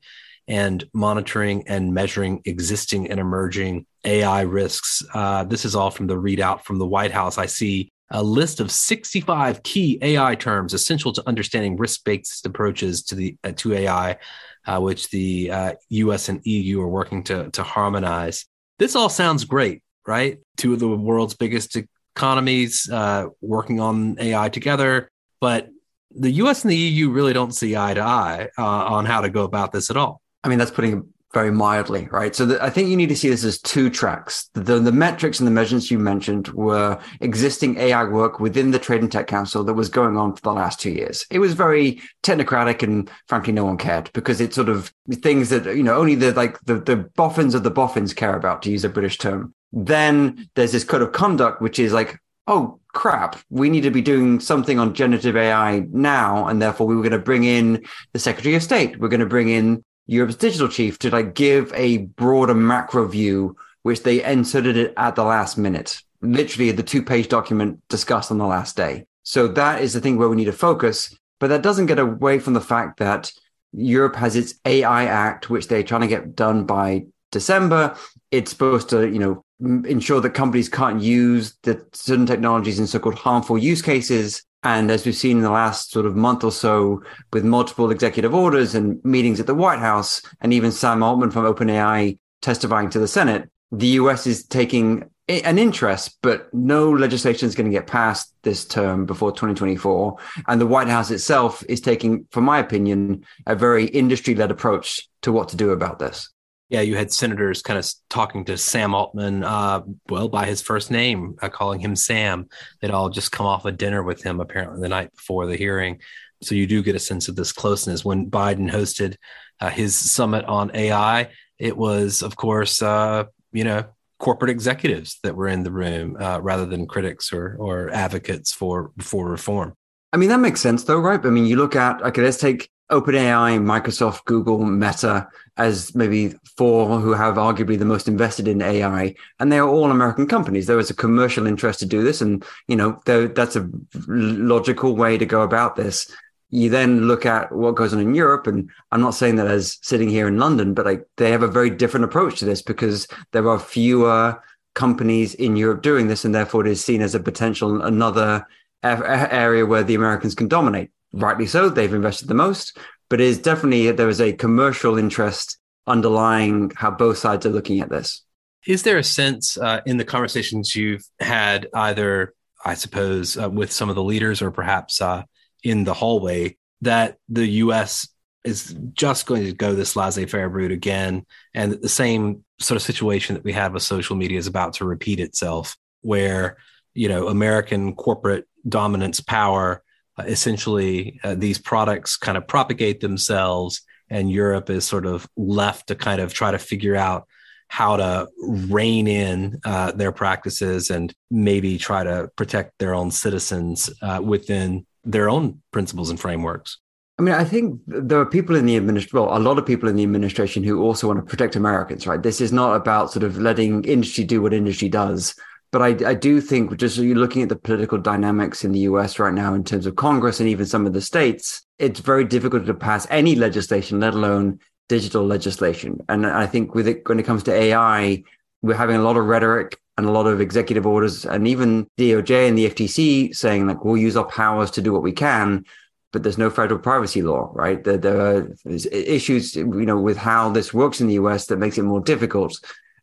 and 0.49 0.85
monitoring 0.93 1.67
and 1.69 1.94
measuring 1.94 2.43
existing 2.44 3.11
and 3.11 3.20
emerging 3.20 3.87
AI 4.05 4.43
risks. 4.43 5.03
Uh, 5.14 5.44
this 5.44 5.64
is 5.64 5.76
all 5.76 5.91
from 5.91 6.06
the 6.06 6.17
readout 6.17 6.62
from 6.64 6.79
the 6.79 6.87
White 6.87 7.12
House. 7.12 7.38
I 7.38 7.46
see 7.46 7.91
a 8.11 8.23
list 8.23 8.58
of 8.58 8.70
65 8.70 9.62
key 9.62 9.99
AI 10.03 10.35
terms 10.35 10.75
essential 10.75 11.12
to 11.12 11.29
understanding 11.29 11.76
risk-based 11.76 12.44
approaches 12.44 13.03
to 13.05 13.14
the 13.14 13.37
uh, 13.44 13.53
to 13.56 13.75
AI, 13.75 14.19
uh, 14.67 14.81
which 14.81 15.11
the 15.11 15.51
uh, 15.51 15.73
U.S. 15.89 16.29
and 16.29 16.41
EU 16.45 16.81
are 16.81 16.89
working 16.89 17.25
to 17.25 17.51
to 17.51 17.62
harmonize. 17.62 18.47
This 18.79 18.97
all 18.97 19.09
sounds 19.09 19.45
great, 19.45 19.83
right? 20.07 20.39
Two 20.57 20.73
of 20.73 20.79
the 20.79 20.89
world's 20.89 21.35
biggest 21.35 21.77
economies 22.17 22.89
uh, 22.91 23.27
working 23.41 23.81
on 23.81 24.17
AI 24.19 24.49
together, 24.49 25.11
but 25.41 25.69
the 26.11 26.31
U.S. 26.33 26.65
and 26.65 26.71
the 26.71 26.77
EU 26.77 27.11
really 27.11 27.33
don't 27.33 27.55
see 27.55 27.77
eye 27.77 27.95
to 27.95 28.01
eye 28.01 28.49
uh, 28.59 28.65
on 28.65 29.07
how 29.07 29.21
to 29.21 29.31
go 29.31 29.45
about 29.45 29.73
this 29.73 29.91
at 29.91 29.97
all. 29.97 30.21
I 30.43 30.49
mean, 30.49 30.59
that's 30.59 30.71
putting 30.71 31.13
very 31.32 31.50
mildly, 31.53 32.09
right? 32.11 32.35
So 32.35 32.44
the, 32.44 32.62
I 32.62 32.71
think 32.71 32.88
you 32.88 32.97
need 32.97 33.09
to 33.09 33.17
see 33.17 33.29
this 33.29 33.44
as 33.44 33.61
two 33.61 33.88
tracks. 33.88 34.50
The, 34.55 34.81
the 34.81 34.93
metrics 34.93 35.38
and 35.38 35.47
the 35.47 35.53
measurements 35.53 35.91
you 35.91 35.99
mentioned 35.99 36.49
were 36.49 36.99
existing 37.21 37.79
AI 37.79 38.05
work 38.05 38.41
within 38.41 38.73
the 38.73 38.81
Trade 38.81 39.03
and 39.03 39.12
Tech 39.12 39.29
Council 39.29 39.62
that 39.65 39.75
was 39.75 39.88
going 39.88 40.17
on 40.17 40.35
for 40.35 40.43
the 40.43 40.53
last 40.53 40.81
two 40.81 40.91
years. 40.91 41.27
It 41.31 41.38
was 41.38 41.55
very 41.55 42.00
technocratic 42.25 42.82
and 42.82 43.09
frankly, 43.29 43.53
no 43.53 43.65
one 43.65 43.77
cared 43.77 44.11
because 44.12 44.41
it's 44.41 44.56
sort 44.56 44.69
of 44.69 44.93
things 45.12 45.50
that, 45.50 45.67
you 45.77 45.85
know, 45.85 45.97
only 45.97 46.17
the, 46.17 46.32
like 46.32 46.59
the, 46.62 46.81
the 46.81 46.97
boffins 46.97 47.55
of 47.55 47.62
the 47.62 47.71
boffins 47.71 48.12
care 48.12 48.35
about, 48.35 48.62
to 48.62 48.71
use 48.71 48.85
a 48.85 48.88
British 48.88 49.19
term. 49.19 49.55
Then 49.73 50.49
there's 50.56 50.73
this 50.73 50.85
code 50.85 51.03
of 51.03 51.12
conduct, 51.12 51.62
which 51.62 51.79
is 51.79 51.93
like, 51.93 52.19
oh 52.49 52.81
crap, 52.88 53.38
we 53.50 53.71
need 53.71 53.82
to 53.82 53.91
be 53.93 54.03
doing 54.03 54.41
something 54.41 54.81
on 54.81 54.94
generative 54.94 55.37
AI 55.37 55.85
now. 55.93 56.49
And 56.49 56.61
therefore 56.61 56.88
we 56.88 56.97
were 56.97 57.03
going 57.03 57.12
to 57.12 57.19
bring 57.19 57.44
in 57.44 57.85
the 58.12 58.19
Secretary 58.19 58.56
of 58.56 58.65
State. 58.65 58.99
We're 58.99 59.09
going 59.09 59.21
to 59.21 59.27
bring 59.27 59.49
in 59.49 59.85
Europe's 60.11 60.35
digital 60.35 60.67
chief 60.67 60.99
to 60.99 61.09
like 61.09 61.35
give 61.35 61.73
a 61.73 61.99
broader 61.99 62.53
macro 62.53 63.07
view, 63.07 63.57
which 63.83 64.03
they 64.03 64.25
inserted 64.25 64.77
it 64.77 64.93
at 64.97 65.15
the 65.15 65.23
last 65.23 65.57
minute, 65.57 66.03
literally 66.21 66.73
the 66.73 66.83
two 66.83 67.01
page 67.01 67.29
document 67.29 67.81
discussed 67.89 68.33
on 68.33 68.39
the 68.39 68.47
last 68.47 68.77
day. 68.77 69.07
So 69.23 69.47
that 69.47 69.83
is 69.83 69.93
the 69.93 70.01
thing 70.01 70.19
where 70.19 70.29
we 70.29 70.35
need 70.35 70.47
to 70.47 70.53
focus. 70.53 71.17
But 71.39 71.47
that 71.51 71.62
doesn't 71.62 71.87
get 71.87 72.01
away 72.01 72.41
from 72.41 72.55
the 72.55 72.61
fact 72.61 72.99
that 72.99 73.31
Europe 73.73 74.17
has 74.17 74.35
its 74.35 74.55
AI 74.65 75.05
Act, 75.05 75.49
which 75.49 75.69
they're 75.69 75.85
trying 75.85 76.01
to 76.01 76.09
get 76.09 76.35
done 76.35 76.65
by 76.65 77.05
December. 77.31 77.95
It's 78.33 78.51
supposed 78.51 78.89
to, 78.89 79.09
you 79.09 79.21
know, 79.21 79.45
ensure 79.61 80.21
that 80.21 80.31
companies 80.31 80.69
can't 80.69 81.03
use 81.03 81.57
the 81.62 81.85
certain 81.93 82.27
technologies 82.27 82.79
in 82.79 82.87
so-called 82.87 83.17
harmful 83.17 83.59
use 83.59 83.83
cases. 83.83 84.43
And 84.62 84.91
as 84.91 85.07
we've 85.07 85.15
seen 85.15 85.39
in 85.39 85.43
the 85.43 85.51
last 85.51 85.91
sort 85.91 86.07
of 86.07 86.17
month 86.17 86.45
or 86.45 86.53
so 86.53 87.03
with 87.33 87.45
multiple 87.45 87.91
executive 87.91 88.35
orders 88.35 88.75
and 88.75 89.03
meetings 89.05 89.41
at 89.41 89.47
the 89.47 89.55
White 89.55 89.79
House, 89.79 90.23
and 90.41 90.53
even 90.53 90.73
Sam 90.73 91.03
Altman 91.03 91.31
from 91.31 91.45
OpenAI 91.45 92.19
testifying 92.43 92.91
to 92.91 92.99
the 92.99 93.09
Senate, 93.09 93.51
the 93.73 93.87
US 93.89 94.27
is 94.27 94.45
taking 94.45 95.09
an 95.29 95.59
interest, 95.59 96.19
but 96.23 96.53
no 96.53 96.91
legislation 96.91 97.47
is 97.47 97.55
going 97.55 97.71
to 97.71 97.77
get 97.77 97.87
passed 97.87 98.35
this 98.43 98.65
term 98.65 99.06
before 99.06 99.31
2024. 99.31 100.17
And 100.49 100.61
the 100.61 100.67
White 100.67 100.89
House 100.89 101.11
itself 101.11 101.63
is 101.69 101.81
taking, 101.81 102.27
for 102.33 102.41
my 102.41 102.59
opinion, 102.59 103.25
a 103.47 103.55
very 103.55 103.87
industry 103.87 104.35
led 104.35 104.51
approach 104.51 105.09
to 105.23 105.31
what 105.31 105.49
to 105.51 105.56
do 105.56 105.71
about 105.71 106.01
this 106.01 106.29
yeah, 106.70 106.82
you 106.82 106.96
had 106.96 107.12
senators 107.12 107.62
kind 107.62 107.78
of 107.78 107.87
talking 108.08 108.44
to 108.44 108.56
Sam 108.56 108.94
Altman, 108.94 109.43
uh, 109.43 109.82
well, 110.08 110.28
by 110.28 110.46
his 110.46 110.62
first 110.62 110.90
name, 110.90 111.37
uh, 111.43 111.49
calling 111.49 111.81
him 111.81 111.96
Sam. 111.96 112.49
They'd 112.81 112.93
all 112.93 113.11
just 113.11 113.32
come 113.32 113.44
off 113.44 113.64
a 113.64 113.72
dinner 113.72 114.05
with 114.05 114.22
him 114.22 114.40
apparently 114.40 114.81
the 114.81 114.88
night 114.88 115.12
before 115.14 115.46
the 115.46 115.56
hearing. 115.56 116.00
So 116.43 116.55
you 116.55 116.69
do 116.69 116.82
get 116.82 116.94
a 116.94 117.00
sense 117.00 117.26
of 117.28 117.34
this 117.34 117.50
closeness. 117.50 118.05
When 118.05 118.31
Biden 118.31 118.70
hosted 118.70 119.17
uh, 119.61 119.69
his 119.69 119.96
summit 119.96 120.44
on 120.44 120.70
AI, 120.72 121.31
it 121.58 121.76
was, 121.76 122.22
of 122.22 122.37
course, 122.37 122.81
uh, 122.81 123.25
you 123.52 123.64
know, 123.64 123.84
corporate 124.20 124.50
executives 124.50 125.19
that 125.25 125.34
were 125.34 125.49
in 125.49 125.64
the 125.64 125.72
room 125.72 126.17
uh, 126.20 126.38
rather 126.40 126.67
than 126.67 126.87
critics 126.87 127.32
or 127.32 127.56
or 127.58 127.90
advocates 127.90 128.52
for 128.52 128.93
for 128.99 129.28
reform. 129.28 129.75
I 130.12 130.19
mean, 130.19 130.28
that 130.28 130.38
makes 130.38 130.61
sense 130.61 130.84
though, 130.84 131.00
right? 131.00 131.25
I 131.25 131.31
mean, 131.31 131.46
you 131.46 131.56
look 131.56 131.75
at, 131.75 132.02
okay, 132.02 132.22
let's 132.22 132.37
take 132.37 132.70
OpenAI, 132.91 133.59
Microsoft, 133.61 134.25
Google, 134.25 134.65
Meta 134.65 135.29
as 135.57 135.95
maybe 135.95 136.35
four 136.57 137.01
who 137.01 137.13
have 137.13 137.35
arguably 137.35 137.79
the 137.79 137.85
most 137.85 138.09
invested 138.09 138.49
in 138.49 138.63
AI, 138.63 139.15
and 139.39 139.53
they 139.53 139.59
are 139.59 139.69
all 139.69 139.91
American 139.91 140.27
companies. 140.27 140.67
There 140.67 140.79
is 140.79 140.91
a 140.91 140.95
commercial 140.95 141.47
interest 141.47 141.81
to 141.81 141.87
do 141.87 142.03
this, 142.03 142.21
and 142.21 142.45
you 142.67 142.77
know 142.77 143.01
that's 143.05 143.57
a 143.57 143.69
logical 144.07 144.97
way 144.97 145.19
to 145.19 145.27
go 145.27 145.43
about 145.43 145.77
this. 145.77 146.11
You 146.51 146.69
then 146.69 147.07
look 147.07 147.25
at 147.27 147.53
what 147.53 147.77
goes 147.77 147.93
on 147.93 148.01
in 148.01 148.15
Europe, 148.15 148.47
and 148.47 148.71
I'm 148.91 149.01
not 149.01 149.15
saying 149.15 149.37
that 149.37 149.47
as 149.47 149.79
sitting 149.83 150.09
here 150.09 150.27
in 150.27 150.39
London, 150.39 150.75
but 150.75 150.87
like 150.87 151.07
they 151.17 151.31
have 151.31 151.43
a 151.43 151.49
very 151.49 151.71
different 151.71 152.05
approach 152.05 152.39
to 152.39 152.45
this 152.45 152.63
because 152.63 153.07
there 153.33 153.49
are 153.49 153.59
fewer 153.59 154.43
companies 154.75 155.35
in 155.35 155.57
Europe 155.57 155.83
doing 155.83 156.09
this, 156.09 156.25
and 156.25 156.35
therefore 156.35 156.67
it 156.67 156.71
is 156.71 156.85
seen 156.85 157.03
as 157.03 157.15
a 157.15 157.21
potential 157.21 157.82
another 157.82 158.47
area 158.82 159.67
where 159.67 159.82
the 159.82 159.94
Americans 159.94 160.35
can 160.35 160.49
dominate 160.49 160.91
rightly 161.12 161.46
so. 161.46 161.69
They've 161.69 161.93
invested 161.93 162.29
the 162.29 162.34
most, 162.34 162.76
but 163.08 163.20
it 163.20 163.26
is 163.26 163.38
definitely 163.38 163.90
there 163.93 164.08
is 164.08 164.20
a 164.20 164.32
commercial 164.32 164.98
interest 164.98 165.58
underlying 165.86 166.72
how 166.76 166.90
both 166.90 167.19
sides 167.19 167.46
are 167.46 167.50
looking 167.50 167.81
at 167.81 167.90
this. 167.90 168.22
Is 168.67 168.82
there 168.82 168.98
a 168.98 169.05
sense 169.05 169.56
uh, 169.56 169.81
in 169.86 169.96
the 169.96 170.05
conversations 170.05 170.76
you've 170.76 171.05
had, 171.19 171.69
either 171.74 172.34
I 172.64 172.74
suppose 172.74 173.36
uh, 173.38 173.48
with 173.48 173.72
some 173.72 173.88
of 173.88 173.94
the 173.94 174.02
leaders 174.02 174.43
or 174.43 174.50
perhaps 174.50 175.00
uh, 175.00 175.22
in 175.64 175.84
the 175.84 175.94
hallway, 175.94 176.56
that 176.82 177.17
the 177.29 177.46
U.S. 177.46 178.08
is 178.44 178.76
just 178.93 179.26
going 179.26 179.44
to 179.44 179.52
go 179.52 179.74
this 179.74 179.96
laissez-faire 179.96 180.48
route 180.48 180.72
again, 180.72 181.24
and 181.55 181.72
the 181.72 181.88
same 181.88 182.44
sort 182.58 182.76
of 182.76 182.82
situation 182.82 183.34
that 183.34 183.44
we 183.44 183.52
had 183.52 183.72
with 183.72 183.82
social 183.82 184.17
media 184.17 184.38
is 184.38 184.46
about 184.46 184.74
to 184.74 184.84
repeat 184.84 185.20
itself, 185.20 185.76
where 186.02 186.58
you 186.94 187.08
know 187.08 187.29
American 187.29 187.94
corporate 187.94 188.46
dominance 188.69 189.20
power 189.20 189.82
essentially 190.27 191.20
uh, 191.24 191.34
these 191.34 191.58
products 191.58 192.17
kind 192.17 192.39
of 192.39 192.46
propagate 192.46 193.00
themselves 193.00 193.82
and 194.08 194.31
Europe 194.31 194.70
is 194.70 194.84
sort 194.84 195.06
of 195.06 195.27
left 195.36 195.86
to 195.89 195.94
kind 195.94 196.20
of 196.20 196.34
try 196.34 196.50
to 196.50 196.58
figure 196.58 196.96
out 196.96 197.27
how 197.69 197.96
to 197.96 198.29
rein 198.43 199.06
in 199.06 199.60
uh, 199.65 199.93
their 199.93 200.10
practices 200.10 200.91
and 200.91 201.15
maybe 201.31 201.79
try 201.79 202.03
to 202.03 202.29
protect 202.34 202.77
their 202.79 202.94
own 202.94 203.12
citizens 203.12 203.89
uh, 204.03 204.20
within 204.22 204.84
their 205.05 205.31
own 205.31 205.62
principles 205.70 206.10
and 206.10 206.19
frameworks. 206.19 206.79
I 207.20 207.22
mean, 207.22 207.34
I 207.34 207.44
think 207.44 207.81
there 207.86 208.19
are 208.19 208.27
people 208.27 208.56
in 208.56 208.67
the 208.67 208.77
administration, 208.77 209.20
well, 209.20 209.36
a 209.36 209.39
lot 209.39 209.58
of 209.58 209.67
people 209.67 209.89
in 209.89 209.94
the 209.94 210.03
administration 210.03 210.65
who 210.65 210.82
also 210.82 211.06
want 211.06 211.20
to 211.20 211.24
protect 211.24 211.55
Americans, 211.55 212.06
right? 212.06 212.20
This 212.20 212.41
is 212.41 212.50
not 212.50 212.74
about 212.74 213.12
sort 213.12 213.24
of 213.24 213.39
letting 213.39 213.84
industry 213.84 214.24
do 214.24 214.43
what 214.43 214.55
industry 214.55 214.89
does. 214.89 215.34
But 215.72 215.82
I, 215.82 216.10
I 216.10 216.15
do 216.15 216.41
think 216.41 216.77
just 216.77 216.98
looking 216.98 217.43
at 217.43 217.48
the 217.48 217.56
political 217.56 217.98
dynamics 217.98 218.65
in 218.65 218.72
the 218.72 218.81
US 218.81 219.19
right 219.19 219.32
now 219.32 219.55
in 219.55 219.62
terms 219.62 219.86
of 219.86 219.96
Congress 219.96 220.41
and 220.41 220.48
even 220.48 220.67
some 220.67 220.86
of 220.86 220.93
the 220.93 221.00
states, 221.00 221.65
it's 221.79 222.00
very 222.00 222.24
difficult 222.24 222.67
to 222.67 222.74
pass 222.74 223.06
any 223.10 223.36
legislation, 223.36 224.00
let 224.00 224.15
alone 224.15 224.58
digital 224.89 225.24
legislation. 225.24 226.00
And 226.08 226.27
I 226.27 226.46
think 226.46 226.74
with 226.74 226.89
it, 226.89 227.08
when 227.08 227.20
it 227.20 227.27
comes 227.27 227.44
to 227.44 227.55
AI, 227.55 228.22
we're 228.62 228.74
having 228.74 228.96
a 228.96 229.03
lot 229.03 229.17
of 229.17 229.27
rhetoric 229.27 229.79
and 229.96 230.06
a 230.06 230.10
lot 230.10 230.27
of 230.27 230.41
executive 230.41 230.86
orders 230.86 231.24
and 231.24 231.46
even 231.46 231.86
DOJ 231.98 232.48
and 232.48 232.58
the 232.58 232.69
FTC 232.69 233.34
saying 233.34 233.67
like, 233.67 233.84
we'll 233.84 233.96
use 233.96 234.17
our 234.17 234.27
powers 234.27 234.70
to 234.72 234.82
do 234.82 234.93
what 234.93 235.03
we 235.03 235.12
can 235.12 235.65
but 236.12 236.22
there's 236.22 236.39
no 236.39 236.50
federal 236.50 236.81
privacy 236.81 237.22
law, 237.22 237.50
right? 237.55 237.82
There, 237.84 237.96
there 237.96 238.20
are 238.20 238.48
issues, 238.91 239.55
you 239.55 239.65
know, 239.65 240.00
with 240.00 240.17
how 240.17 240.50
this 240.50 240.74
works 240.74 241.00
in 241.00 241.06
the 241.06 241.15
US 241.15 241.46
that 241.46 241.58
makes 241.58 241.79
it 241.79 241.82
more 241.82 242.00
difficult. 242.00 242.58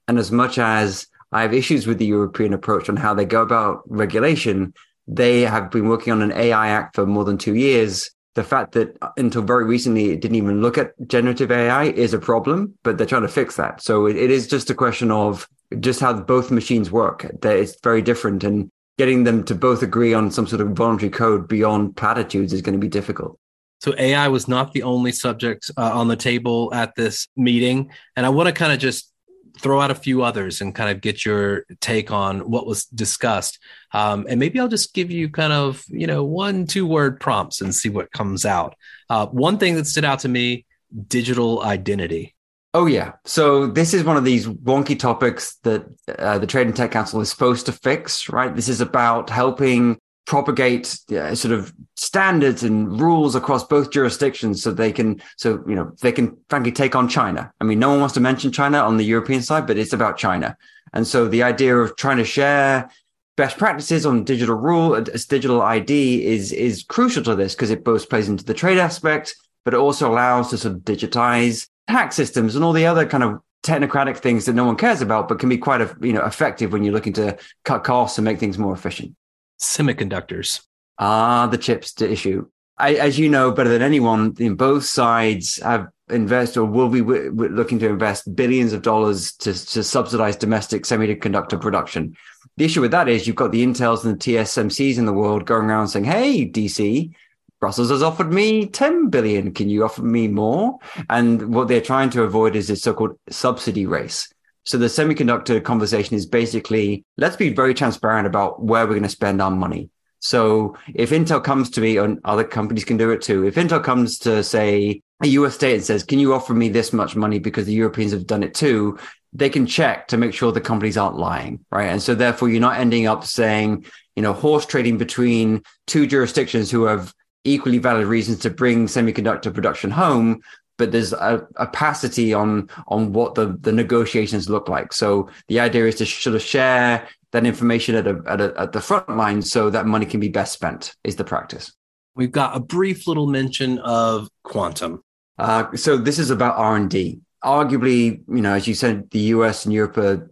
And 0.08 0.20
as 0.20 0.32
much 0.32 0.58
as 0.58 1.08
I 1.32 1.42
have 1.42 1.54
issues 1.54 1.88
with 1.88 1.98
the 1.98 2.06
European 2.06 2.54
approach 2.54 2.90
on 2.90 2.96
how 2.96 3.14
they 3.14 3.26
go 3.26 3.42
about 3.42 3.82
regulation, 3.88 4.74
they 5.08 5.42
have 5.42 5.72
been 5.72 5.88
working 5.88 6.12
on 6.12 6.22
an 6.22 6.34
AI 6.34 6.68
Act 6.68 6.96
for 6.96 7.06
more 7.06 7.24
than 7.24 7.38
two 7.38 7.56
years. 7.56 8.12
The 8.36 8.44
fact 8.44 8.74
that 8.74 8.98
until 9.18 9.42
very 9.42 9.66
recently 9.66 10.12
it 10.12 10.22
didn't 10.22 10.36
even 10.36 10.62
look 10.62 10.78
at 10.78 10.92
generative 11.08 11.52
AI 11.52 11.86
is 11.86 12.14
a 12.14 12.20
problem, 12.20 12.78
but 12.84 12.98
they're 12.98 13.08
trying 13.08 13.24
to 13.24 13.28
fix 13.28 13.56
that. 13.56 13.82
So 13.82 14.06
it, 14.06 14.16
it 14.16 14.30
is 14.30 14.48
just 14.48 14.70
a 14.70 14.76
question 14.76 15.10
of 15.10 15.48
just 15.80 16.00
how 16.00 16.14
both 16.14 16.52
machines 16.52 16.92
work. 16.92 17.26
That 17.42 17.56
it's 17.56 17.80
very 17.82 18.02
different, 18.02 18.44
and 18.44 18.70
getting 18.98 19.24
them 19.24 19.44
to 19.46 19.56
both 19.56 19.82
agree 19.82 20.14
on 20.14 20.30
some 20.30 20.46
sort 20.46 20.62
of 20.62 20.70
voluntary 20.70 21.10
code 21.10 21.48
beyond 21.48 21.96
platitudes 21.96 22.54
is 22.54 22.62
going 22.62 22.74
to 22.74 22.80
be 22.80 22.90
difficult. 22.90 23.40
So 23.80 23.94
AI 23.98 24.28
was 24.28 24.48
not 24.48 24.74
the 24.74 24.84
only 24.84 25.12
subject 25.12 25.72
uh, 25.78 25.92
on 25.94 26.08
the 26.08 26.16
table 26.16 26.72
at 26.74 26.96
this 26.96 27.28
meeting, 27.36 27.92
and 28.16 28.26
I 28.26 28.30
want 28.30 28.48
to 28.48 28.54
kind 28.54 28.72
of 28.72 28.80
just 28.80 29.12
throw 29.60 29.82
out 29.82 29.92
a 29.92 29.96
few 29.96 30.24
others 30.24 30.62
and 30.62 30.76
kind 30.76 30.90
of 30.90 31.02
get 31.02 31.26
your 31.26 31.66
take 31.80 32.12
on 32.12 32.50
what 32.50 32.66
was 32.66 32.86
discussed. 32.86 33.60
Um, 33.94 34.26
and 34.30 34.40
maybe 34.40 34.60
I'll 34.60 34.68
just 34.68 34.94
give 34.94 35.12
you 35.12 35.30
kind 35.30 35.54
of 35.54 35.84
you 35.90 36.08
know 36.08 36.24
one 36.24 36.68
two 36.68 36.86
word 36.86 37.20
prompts 37.20 37.62
and 37.62 37.74
see 37.74 37.90
what 37.90 38.12
comes 38.12 38.46
out. 38.46 38.76
Uh, 39.10 39.28
one 39.28 39.58
thing 39.58 39.76
that 39.76 39.88
stood 39.88 40.06
out 40.06 40.20
to 40.20 40.30
me: 40.30 40.66
digital 41.08 41.64
identity. 41.64 42.36
Oh 42.74 42.86
yeah. 42.86 43.14
So 43.26 43.68
this 43.68 43.94
is 43.94 44.04
one 44.04 44.18
of 44.18 44.26
these 44.26 44.46
wonky 44.46 45.00
topics 45.00 45.56
that 45.64 45.86
uh, 46.20 46.38
the 46.38 46.48
Trade 46.48 46.68
and 46.68 46.76
Tech 46.76 46.92
Council 46.92 47.22
is 47.22 47.30
supposed 47.30 47.66
to 47.66 47.72
fix, 47.72 48.30
right? 48.30 48.56
This 48.56 48.70
is 48.70 48.82
about 48.82 49.30
helping 49.30 49.98
propagate 50.28 51.00
uh, 51.12 51.34
sort 51.34 51.54
of 51.54 51.74
standards 51.96 52.62
and 52.62 53.00
rules 53.00 53.34
across 53.34 53.64
both 53.64 53.92
jurisdictions 53.92 54.62
so 54.62 54.72
they 54.72 54.92
can 54.92 55.22
so 55.38 55.64
you 55.66 55.74
know 55.74 55.90
they 56.02 56.12
can 56.12 56.38
frankly 56.50 56.72
take 56.72 56.96
on 56.96 57.08
china 57.08 57.52
i 57.62 57.64
mean 57.64 57.80
no 57.80 57.90
one 57.90 58.02
wants 58.02 58.14
to 58.14 58.20
mention 58.20 58.52
china 58.52 58.78
on 58.78 58.98
the 58.98 59.06
european 59.06 59.42
side 59.42 59.66
but 59.66 59.78
it's 59.78 59.94
about 59.94 60.18
china 60.18 60.56
and 60.92 61.08
so 61.08 61.30
the 61.30 61.42
idea 61.42 61.76
of 61.78 61.96
trying 61.96 62.18
to 62.18 62.26
share 62.26 62.90
best 63.38 63.58
practices 63.58 64.06
on 64.06 64.26
digital 64.26 64.56
rule 64.56 65.00
digital 65.30 65.62
id 65.62 66.26
is 66.26 66.52
is 66.52 66.84
crucial 66.84 67.24
to 67.24 67.34
this 67.34 67.56
because 67.56 67.72
it 67.72 67.86
both 67.86 68.10
plays 68.10 68.28
into 68.28 68.44
the 68.44 68.54
trade 68.54 68.78
aspect 68.78 69.34
but 69.64 69.74
it 69.74 69.80
also 69.80 70.12
allows 70.12 70.50
to 70.50 70.58
sort 70.58 70.76
of 70.76 70.82
digitize 70.82 71.70
tax 71.90 72.18
systems 72.18 72.54
and 72.54 72.66
all 72.66 72.74
the 72.74 72.86
other 72.86 73.06
kind 73.06 73.24
of 73.24 73.40
technocratic 73.64 74.18
things 74.18 74.46
that 74.46 74.54
no 74.54 74.66
one 74.66 74.78
cares 74.78 75.02
about, 75.02 75.28
but 75.28 75.40
can 75.40 75.50
be 75.50 75.58
quite 75.58 75.82
a, 75.82 75.96
you 76.00 76.14
know 76.14 76.24
effective 76.24 76.72
when 76.72 76.84
you're 76.84 76.94
looking 76.94 77.14
to 77.14 77.38
cut 77.66 77.84
costs 77.84 78.18
and 78.18 78.26
make 78.26 78.40
things 78.40 78.58
more 78.58 78.74
efficient. 78.74 79.16
Semiconductors. 79.60 80.62
Ah, 81.00 81.48
the 81.48 81.58
chips 81.58 81.94
to 81.94 82.12
issue. 82.12 82.48
I, 82.78 82.94
as 82.94 83.18
you 83.18 83.30
know 83.30 83.52
better 83.52 83.70
than 83.70 83.82
anyone, 83.82 84.32
both 84.56 84.86
sides 84.86 85.62
have 85.64 85.88
invested 86.10 86.60
or 86.60 86.66
will 86.66 86.90
be 86.90 87.02
looking 87.02 87.80
to 87.80 87.90
invest 87.90 88.36
billions 88.36 88.72
of 88.72 88.84
dollars 88.84 89.34
to, 89.34 89.54
to 89.54 89.84
subsidize 89.84 90.36
domestic 90.36 90.84
semiconductor 90.84 91.60
production. 91.60 92.16
The 92.58 92.66
issue 92.66 92.82
with 92.82 92.92
that 92.92 93.10
is 93.10 93.26
you've 93.26 93.36
got 93.36 93.52
the 93.52 93.66
Intels 93.66 94.06
and 94.06 94.20
the 94.20 94.34
TSMCs 94.34 94.98
in 94.98 95.06
the 95.06 95.14
world 95.14 95.46
going 95.46 95.70
around 95.70 95.88
saying, 95.88 96.06
"Hey, 96.06 96.48
DC, 96.48 97.14
Brussels 97.60 97.90
has 97.90 98.04
offered 98.04 98.32
me 98.32 98.68
10 98.68 99.10
billion. 99.10 99.52
Can 99.54 99.70
you 99.70 99.84
offer 99.84 100.04
me 100.04 100.28
more? 100.28 100.78
And 101.10 101.54
what 101.54 101.68
they're 101.68 101.82
trying 101.82 102.12
to 102.12 102.24
avoid 102.24 102.56
is 102.56 102.68
this 102.68 102.84
so-called 102.84 103.18
subsidy 103.30 103.88
race. 103.88 104.32
So 104.68 104.78
the 104.78 104.88
semiconductor 104.88 105.64
conversation 105.64 106.18
is 106.18 106.26
basically, 106.26 107.06
let's 107.16 107.38
be 107.38 107.54
very 107.54 107.74
transparent 107.74 108.28
about 108.28 108.62
where 108.62 108.86
we're 108.86 108.96
going 108.96 109.04
to 109.04 109.10
spend 109.10 109.42
our 109.42 109.50
money. 109.50 109.90
So 110.20 110.76
if 110.94 111.12
Intel 111.12 111.42
comes 111.42 111.70
to 111.70 111.82
me 111.82 111.96
and 111.96 112.20
other 112.26 112.44
companies 112.44 112.84
can 112.84 112.98
do 112.98 113.12
it 113.12 113.22
too, 113.22 113.48
if 113.48 113.56
Intel 113.56 113.82
comes 113.82 114.20
to 114.20 114.44
say 114.44 115.02
a 115.24 115.28
US 115.28 115.56
state 115.56 115.76
and 115.76 115.84
says, 115.86 116.04
can 116.04 116.20
you 116.20 116.34
offer 116.34 116.54
me 116.54 116.68
this 116.68 116.92
much 116.92 117.16
money 117.16 117.40
because 117.40 117.66
the 117.66 117.72
Europeans 117.72 118.12
have 118.12 118.28
done 118.28 118.44
it 118.44 118.54
too? 118.54 119.00
They 119.32 119.50
can 119.50 119.68
check 119.68 120.10
to 120.10 120.18
make 120.18 120.34
sure 120.34 120.52
the 120.52 120.60
companies 120.60 120.98
aren't 120.98 121.16
lying, 121.18 121.64
right? 121.72 121.88
And 121.88 122.04
so 122.04 122.14
therefore 122.14 122.50
you're 122.50 122.60
not 122.60 122.78
ending 122.78 123.08
up 123.08 123.24
saying, 123.24 123.86
you 124.18 124.22
know, 124.22 124.34
horse 124.34 124.66
trading 124.66 124.98
between 124.98 125.64
two 125.86 126.06
jurisdictions 126.06 126.70
who 126.70 126.84
have 126.84 127.14
equally 127.46 127.78
valid 127.78 128.06
reasons 128.06 128.40
to 128.40 128.50
bring 128.50 128.88
semiconductor 128.88 129.54
production 129.54 129.92
home 129.92 130.42
but 130.78 130.92
there's 130.92 131.14
a 131.14 131.48
opacity 131.58 132.34
on 132.34 132.70
on 132.88 133.14
what 133.14 133.36
the 133.36 133.58
the 133.62 133.72
negotiations 133.72 134.50
look 134.50 134.70
like. 134.70 134.94
So 134.94 135.30
the 135.48 135.60
idea 135.60 135.86
is 135.88 135.96
to 135.96 136.06
sort 136.06 136.36
of 136.36 136.42
share 136.42 137.08
that 137.32 137.46
information 137.46 137.96
at 137.96 138.08
a, 138.08 138.22
at, 138.26 138.40
a, 138.40 138.54
at 138.58 138.72
the 138.72 138.82
front 138.82 139.10
line 139.10 139.42
so 139.42 139.70
that 139.70 139.86
money 139.86 140.06
can 140.06 140.20
be 140.20 140.30
best 140.30 140.54
spent 140.54 140.96
is 141.04 141.18
the 141.18 141.26
practice. 141.26 141.74
We've 142.16 142.32
got 142.32 142.56
a 142.56 142.60
brief 142.60 143.06
little 143.06 143.28
mention 143.28 143.80
of 143.80 144.30
quantum. 144.44 145.04
Uh, 145.38 145.76
so 145.76 145.98
this 145.98 146.18
is 146.18 146.32
about 146.32 146.56
r&d 146.56 147.20
arguably, 147.44 148.22
you 148.28 148.42
know, 148.42 148.54
as 148.54 148.68
you 148.68 148.74
said, 148.74 149.10
the 149.12 149.20
US 149.20 149.66
and 149.66 149.74
Europe 149.74 149.98
are 149.98 150.30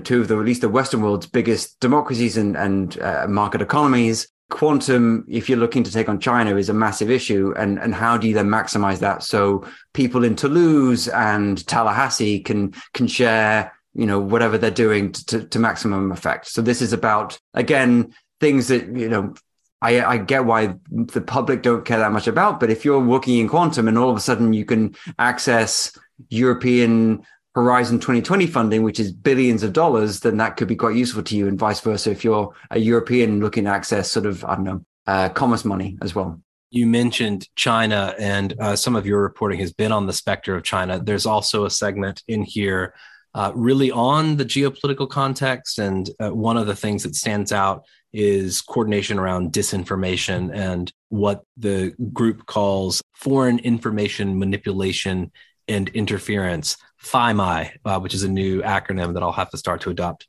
two 0.00 0.20
of 0.20 0.28
the, 0.28 0.38
at 0.38 0.44
least 0.44 0.62
the 0.62 0.68
Western 0.68 1.02
world's 1.02 1.26
biggest 1.26 1.78
democracies 1.80 2.36
and, 2.36 2.56
and 2.56 2.98
uh, 3.00 3.26
market 3.28 3.60
economies 3.60 4.28
quantum 4.48 5.24
if 5.28 5.48
you're 5.48 5.58
looking 5.58 5.82
to 5.82 5.90
take 5.90 6.08
on 6.08 6.20
china 6.20 6.56
is 6.56 6.68
a 6.68 6.74
massive 6.74 7.10
issue. 7.10 7.52
And 7.56 7.78
and 7.78 7.94
how 7.94 8.16
do 8.16 8.28
you 8.28 8.34
then 8.34 8.48
maximize 8.48 9.00
that? 9.00 9.22
So 9.22 9.66
people 9.92 10.24
in 10.24 10.36
toulouse 10.36 11.08
and 11.08 11.66
tallahassee 11.66 12.40
can 12.40 12.74
can 12.94 13.06
share 13.06 13.72
you 13.94 14.06
know 14.06 14.20
whatever 14.20 14.58
they're 14.58 14.70
doing 14.70 15.12
to, 15.12 15.44
to 15.44 15.58
maximum 15.58 16.12
effect. 16.12 16.48
So 16.48 16.62
this 16.62 16.82
is 16.82 16.92
about 16.92 17.38
again 17.54 18.14
things 18.40 18.68
that 18.68 18.86
you 18.96 19.08
know 19.08 19.34
I, 19.82 20.02
I 20.02 20.18
get 20.18 20.46
why 20.46 20.74
the 20.90 21.20
public 21.20 21.62
don't 21.62 21.84
care 21.84 21.98
that 21.98 22.12
much 22.12 22.26
about, 22.26 22.60
but 22.60 22.70
if 22.70 22.84
you're 22.84 23.00
working 23.00 23.38
in 23.38 23.48
quantum 23.48 23.88
and 23.88 23.98
all 23.98 24.10
of 24.10 24.16
a 24.16 24.20
sudden 24.20 24.52
you 24.52 24.64
can 24.64 24.96
access 25.18 25.96
European 26.28 27.22
Horizon 27.56 27.98
2020 27.98 28.46
funding, 28.48 28.82
which 28.82 29.00
is 29.00 29.10
billions 29.10 29.62
of 29.62 29.72
dollars, 29.72 30.20
then 30.20 30.36
that 30.36 30.58
could 30.58 30.68
be 30.68 30.76
quite 30.76 30.94
useful 30.94 31.22
to 31.22 31.34
you, 31.34 31.48
and 31.48 31.58
vice 31.58 31.80
versa 31.80 32.10
if 32.10 32.22
you're 32.22 32.54
a 32.70 32.78
European 32.78 33.40
looking 33.40 33.64
to 33.64 33.70
access 33.70 34.12
sort 34.12 34.26
of 34.26 34.44
I 34.44 34.56
don't 34.56 34.64
know 34.64 34.84
uh, 35.06 35.30
commerce 35.30 35.64
money 35.64 35.96
as 36.02 36.14
well. 36.14 36.38
You 36.70 36.86
mentioned 36.86 37.48
China, 37.56 38.14
and 38.18 38.52
uh, 38.60 38.76
some 38.76 38.94
of 38.94 39.06
your 39.06 39.22
reporting 39.22 39.58
has 39.60 39.72
been 39.72 39.90
on 39.90 40.04
the 40.04 40.12
specter 40.12 40.54
of 40.54 40.64
China. 40.64 41.00
There's 41.02 41.24
also 41.24 41.64
a 41.64 41.70
segment 41.70 42.22
in 42.28 42.42
here 42.42 42.92
uh, 43.34 43.52
really 43.54 43.90
on 43.90 44.36
the 44.36 44.44
geopolitical 44.44 45.08
context, 45.08 45.78
and 45.78 46.10
uh, 46.20 46.28
one 46.28 46.58
of 46.58 46.66
the 46.66 46.76
things 46.76 47.04
that 47.04 47.14
stands 47.14 47.52
out 47.52 47.84
is 48.12 48.60
coordination 48.60 49.18
around 49.18 49.52
disinformation 49.52 50.54
and 50.54 50.92
what 51.08 51.42
the 51.56 51.94
group 52.12 52.44
calls 52.44 53.00
foreign 53.14 53.58
information 53.60 54.38
manipulation 54.38 55.32
and 55.68 55.88
interference. 55.90 56.76
FIMI, 57.10 57.72
uh, 57.84 58.00
which 58.00 58.14
is 58.14 58.22
a 58.22 58.28
new 58.28 58.62
acronym 58.62 59.14
that 59.14 59.22
I'll 59.22 59.32
have 59.32 59.50
to 59.50 59.58
start 59.58 59.82
to 59.82 59.90
adopt. 59.90 60.26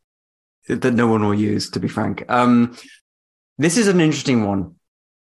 That 0.68 0.94
no 0.94 1.08
one 1.08 1.24
will 1.24 1.34
use, 1.34 1.70
to 1.72 1.80
be 1.80 1.88
frank. 1.88 2.26
Um, 2.30 2.78
this 3.58 3.78
is 3.78 3.88
an 3.88 4.02
interesting 4.02 4.46
one. 4.46 4.76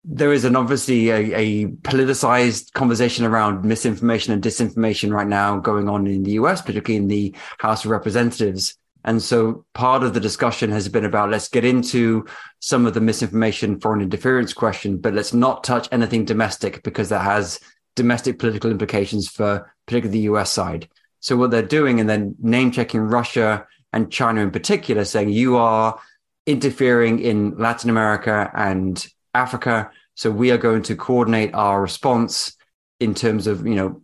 There 0.03 0.33
is 0.33 0.43
an 0.43 0.55
obviously 0.55 1.09
a, 1.09 1.33
a, 1.35 1.65
politicized 1.67 2.73
conversation 2.73 3.25
around 3.25 3.65
misinformation 3.65 4.33
and 4.33 4.43
disinformation 4.43 5.11
right 5.11 5.27
now 5.27 5.57
going 5.57 5.89
on 5.89 6.05
in 6.07 6.23
the 6.23 6.33
US, 6.33 6.61
particularly 6.61 6.97
in 6.97 7.07
the 7.07 7.35
House 7.59 7.85
of 7.85 7.91
Representatives. 7.91 8.77
And 9.03 9.21
so 9.21 9.65
part 9.73 10.03
of 10.03 10.13
the 10.13 10.19
discussion 10.19 10.71
has 10.71 10.89
been 10.89 11.05
about 11.05 11.29
let's 11.29 11.47
get 11.47 11.63
into 11.63 12.25
some 12.59 12.85
of 12.85 12.95
the 12.95 13.01
misinformation, 13.01 13.79
foreign 13.79 14.01
interference 14.01 14.51
question, 14.53 14.97
but 14.97 15.13
let's 15.13 15.33
not 15.33 15.63
touch 15.63 15.87
anything 15.91 16.25
domestic 16.25 16.83
because 16.83 17.09
that 17.09 17.21
has 17.21 17.59
domestic 17.95 18.39
political 18.39 18.71
implications 18.71 19.27
for 19.27 19.71
particularly 19.85 20.19
the 20.19 20.25
US 20.33 20.51
side. 20.51 20.87
So 21.25 21.35
what 21.35 21.49
they're 21.49 21.63
doing 21.63 21.99
and 21.99 22.07
then 22.07 22.35
name 22.39 22.69
checking 22.69 23.01
Russia 23.01 23.65
and 23.91 24.11
China 24.11 24.41
in 24.41 24.51
particular, 24.51 25.05
saying 25.05 25.29
you 25.29 25.57
are 25.57 25.99
interfering 26.45 27.17
in 27.17 27.57
Latin 27.57 27.89
America 27.89 28.51
and 28.53 29.03
Africa. 29.33 29.89
So 30.13 30.29
we 30.29 30.51
are 30.51 30.59
going 30.59 30.83
to 30.83 30.95
coordinate 30.95 31.55
our 31.55 31.81
response 31.81 32.55
in 32.99 33.15
terms 33.15 33.47
of, 33.47 33.65
you 33.65 33.73
know, 33.73 34.01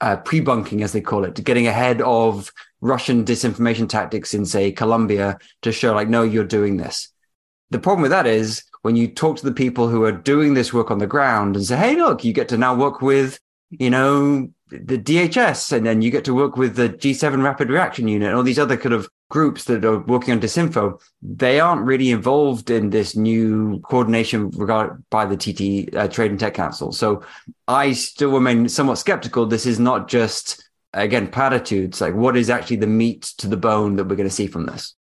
uh, 0.00 0.18
pre-bunking, 0.18 0.84
as 0.84 0.92
they 0.92 1.00
call 1.00 1.24
it, 1.24 1.34
to 1.34 1.42
getting 1.42 1.66
ahead 1.66 2.00
of 2.02 2.52
Russian 2.80 3.24
disinformation 3.24 3.88
tactics 3.88 4.32
in, 4.32 4.46
say, 4.46 4.70
Colombia 4.70 5.38
to 5.62 5.72
show 5.72 5.92
like, 5.92 6.08
no, 6.08 6.22
you're 6.22 6.44
doing 6.44 6.76
this. 6.76 7.08
The 7.70 7.80
problem 7.80 8.02
with 8.02 8.12
that 8.12 8.28
is 8.28 8.62
when 8.82 8.94
you 8.94 9.08
talk 9.08 9.38
to 9.38 9.44
the 9.44 9.50
people 9.50 9.88
who 9.88 10.04
are 10.04 10.12
doing 10.12 10.54
this 10.54 10.72
work 10.72 10.92
on 10.92 10.98
the 10.98 11.08
ground 11.08 11.56
and 11.56 11.64
say, 11.64 11.76
hey, 11.76 11.96
look, 11.96 12.22
you 12.22 12.32
get 12.32 12.50
to 12.50 12.56
now 12.56 12.76
work 12.76 13.02
with, 13.02 13.40
you 13.70 13.90
know, 13.90 14.50
the 14.82 14.98
DHS, 14.98 15.72
and 15.72 15.86
then 15.86 16.02
you 16.02 16.10
get 16.10 16.24
to 16.24 16.34
work 16.34 16.56
with 16.56 16.76
the 16.76 16.88
G7 16.88 17.42
Rapid 17.42 17.70
Reaction 17.70 18.08
Unit 18.08 18.28
and 18.28 18.36
all 18.36 18.42
these 18.42 18.58
other 18.58 18.76
kind 18.76 18.94
of 18.94 19.08
groups 19.30 19.64
that 19.64 19.84
are 19.84 20.00
working 20.00 20.32
on 20.32 20.40
disinfo. 20.40 21.00
They 21.22 21.60
aren't 21.60 21.86
really 21.86 22.10
involved 22.10 22.70
in 22.70 22.90
this 22.90 23.16
new 23.16 23.80
coordination 23.80 24.50
regard 24.50 25.02
by 25.10 25.26
the 25.26 25.36
TT 25.36 25.94
uh, 25.94 26.08
Trade 26.08 26.30
and 26.30 26.40
Tech 26.40 26.54
Council. 26.54 26.92
So 26.92 27.22
I 27.68 27.92
still 27.92 28.32
remain 28.32 28.68
somewhat 28.68 28.96
skeptical. 28.96 29.46
This 29.46 29.66
is 29.66 29.78
not 29.78 30.08
just 30.08 30.68
again 30.92 31.28
platitudes. 31.28 32.00
Like, 32.00 32.14
what 32.14 32.36
is 32.36 32.50
actually 32.50 32.76
the 32.76 32.86
meat 32.86 33.22
to 33.38 33.48
the 33.48 33.56
bone 33.56 33.96
that 33.96 34.04
we're 34.04 34.16
going 34.16 34.28
to 34.28 34.34
see 34.34 34.46
from 34.46 34.66
this? 34.66 34.94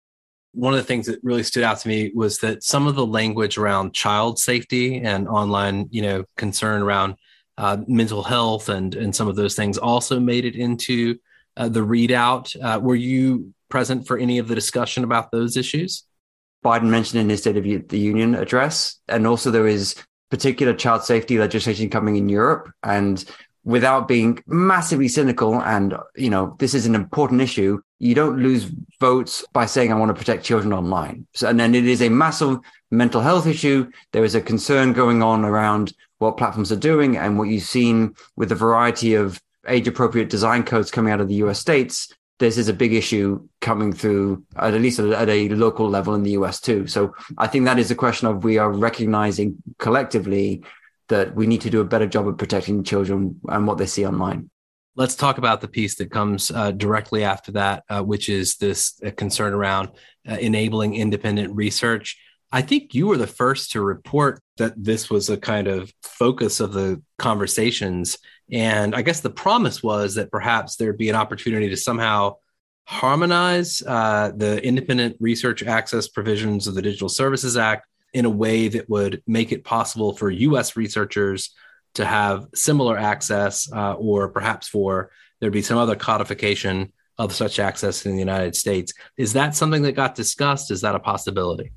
one 0.52 0.74
of 0.74 0.78
the 0.78 0.84
things 0.84 1.06
that 1.06 1.18
really 1.22 1.42
stood 1.42 1.62
out 1.62 1.78
to 1.80 1.88
me 1.88 2.12
was 2.14 2.38
that 2.38 2.62
some 2.62 2.86
of 2.86 2.94
the 2.94 3.06
language 3.06 3.56
around 3.56 3.94
child 3.94 4.38
safety 4.38 5.00
and 5.00 5.26
online, 5.26 5.88
you 5.90 6.02
know, 6.02 6.24
concern 6.36 6.82
around 6.82 7.16
uh, 7.58 7.78
mental 7.86 8.22
health 8.22 8.68
and 8.68 8.94
and 8.94 9.14
some 9.14 9.28
of 9.28 9.36
those 9.36 9.54
things 9.54 9.78
also 9.78 10.18
made 10.18 10.44
it 10.44 10.56
into 10.56 11.18
uh, 11.56 11.68
the 11.68 11.80
readout. 11.80 12.56
Uh, 12.62 12.80
were 12.80 12.94
you 12.94 13.52
present 13.68 14.06
for 14.06 14.18
any 14.18 14.38
of 14.38 14.48
the 14.48 14.54
discussion 14.54 15.04
about 15.04 15.30
those 15.30 15.56
issues? 15.56 16.04
Biden 16.64 16.90
mentioned 16.90 17.20
in 17.20 17.28
his 17.28 17.40
State 17.40 17.56
of 17.56 17.88
the 17.88 17.98
Union 17.98 18.34
address. 18.34 19.00
And 19.08 19.26
also, 19.26 19.50
there 19.50 19.66
is 19.66 19.96
particular 20.30 20.74
child 20.74 21.02
safety 21.04 21.38
legislation 21.38 21.90
coming 21.90 22.16
in 22.16 22.28
Europe. 22.28 22.70
And 22.82 23.24
without 23.64 24.08
being 24.08 24.42
massively 24.46 25.08
cynical, 25.08 25.60
and, 25.60 25.94
you 26.16 26.30
know, 26.30 26.56
this 26.58 26.74
is 26.74 26.86
an 26.86 26.94
important 26.94 27.40
issue, 27.40 27.80
you 27.98 28.14
don't 28.14 28.38
lose 28.38 28.70
votes 29.00 29.44
by 29.52 29.66
saying, 29.66 29.92
I 29.92 29.96
want 29.96 30.10
to 30.10 30.18
protect 30.18 30.44
children 30.44 30.72
online. 30.72 31.26
So, 31.34 31.48
and 31.48 31.58
then 31.58 31.74
it 31.74 31.86
is 31.86 32.02
a 32.02 32.08
massive 32.08 32.58
mental 32.90 33.20
health 33.20 33.46
issue. 33.46 33.90
There 34.12 34.24
is 34.24 34.34
a 34.34 34.40
concern 34.40 34.92
going 34.92 35.22
on 35.22 35.44
around 35.44 35.92
what 36.22 36.36
platforms 36.36 36.72
are 36.72 36.76
doing 36.76 37.16
and 37.16 37.38
what 37.38 37.48
you've 37.48 37.62
seen 37.62 38.14
with 38.36 38.48
the 38.48 38.54
variety 38.54 39.14
of 39.14 39.40
age 39.68 39.86
appropriate 39.86 40.30
design 40.30 40.62
codes 40.62 40.90
coming 40.90 41.12
out 41.12 41.20
of 41.20 41.28
the 41.28 41.42
US 41.46 41.58
states 41.58 42.12
this 42.42 42.58
is 42.58 42.68
a 42.68 42.74
big 42.74 42.92
issue 42.92 43.40
coming 43.60 43.92
through 43.92 44.44
at 44.56 44.74
least 44.74 44.98
at 44.98 45.28
a 45.28 45.48
local 45.50 45.88
level 45.88 46.14
in 46.16 46.24
the 46.24 46.32
US 46.32 46.60
too. 46.60 46.88
So 46.88 47.14
I 47.38 47.46
think 47.46 47.66
that 47.66 47.78
is 47.78 47.92
a 47.92 47.94
question 47.94 48.26
of 48.26 48.42
we 48.42 48.58
are 48.58 48.72
recognizing 48.72 49.62
collectively 49.78 50.64
that 51.08 51.36
we 51.36 51.46
need 51.46 51.60
to 51.60 51.70
do 51.70 51.80
a 51.80 51.84
better 51.84 52.08
job 52.08 52.26
of 52.26 52.36
protecting 52.38 52.82
children 52.82 53.40
and 53.48 53.64
what 53.64 53.78
they 53.78 53.86
see 53.86 54.04
online. 54.04 54.50
Let's 54.96 55.14
talk 55.14 55.38
about 55.38 55.60
the 55.60 55.68
piece 55.68 55.94
that 55.96 56.10
comes 56.10 56.50
uh, 56.50 56.72
directly 56.72 57.22
after 57.22 57.52
that, 57.52 57.84
uh, 57.88 58.02
which 58.02 58.28
is 58.28 58.56
this 58.56 59.00
uh, 59.06 59.12
concern 59.12 59.54
around 59.54 59.90
uh, 60.28 60.34
enabling 60.34 60.96
independent 60.96 61.54
research. 61.54 62.18
I 62.52 62.60
think 62.62 62.94
you 62.94 63.06
were 63.06 63.16
the 63.16 63.26
first 63.26 63.72
to 63.72 63.80
report 63.80 64.40
that 64.58 64.74
this 64.76 65.08
was 65.08 65.30
a 65.30 65.38
kind 65.38 65.68
of 65.68 65.90
focus 66.02 66.60
of 66.60 66.72
the 66.72 67.02
conversations 67.18 68.18
and 68.52 68.94
I 68.94 69.00
guess 69.00 69.20
the 69.20 69.30
promise 69.30 69.82
was 69.82 70.16
that 70.16 70.30
perhaps 70.30 70.76
there'd 70.76 70.98
be 70.98 71.08
an 71.08 71.16
opportunity 71.16 71.70
to 71.70 71.76
somehow 71.76 72.36
harmonize 72.86 73.82
uh, 73.86 74.32
the 74.36 74.62
independent 74.62 75.16
research 75.20 75.62
access 75.62 76.08
provisions 76.08 76.66
of 76.66 76.74
the 76.74 76.82
Digital 76.82 77.08
Services 77.08 77.56
Act 77.56 77.86
in 78.12 78.26
a 78.26 78.30
way 78.30 78.68
that 78.68 78.90
would 78.90 79.22
make 79.26 79.52
it 79.52 79.64
possible 79.64 80.14
for 80.14 80.30
US 80.30 80.76
researchers 80.76 81.54
to 81.94 82.04
have 82.04 82.46
similar 82.54 82.98
access, 82.98 83.70
uh, 83.72 83.94
or 83.94 84.28
perhaps 84.28 84.68
for 84.68 85.10
there'd 85.40 85.52
be 85.52 85.62
some 85.62 85.78
other 85.78 85.96
codification 85.96 86.92
of 87.16 87.34
such 87.34 87.58
access 87.58 88.04
in 88.04 88.12
the 88.12 88.18
United 88.18 88.54
States. 88.54 88.92
Is 89.16 89.32
that 89.34 89.54
something 89.54 89.82
that 89.82 89.92
got 89.92 90.14
discussed? 90.14 90.70
Is 90.70 90.82
that 90.82 90.94
a 90.94 91.00
possibility? 91.00 91.72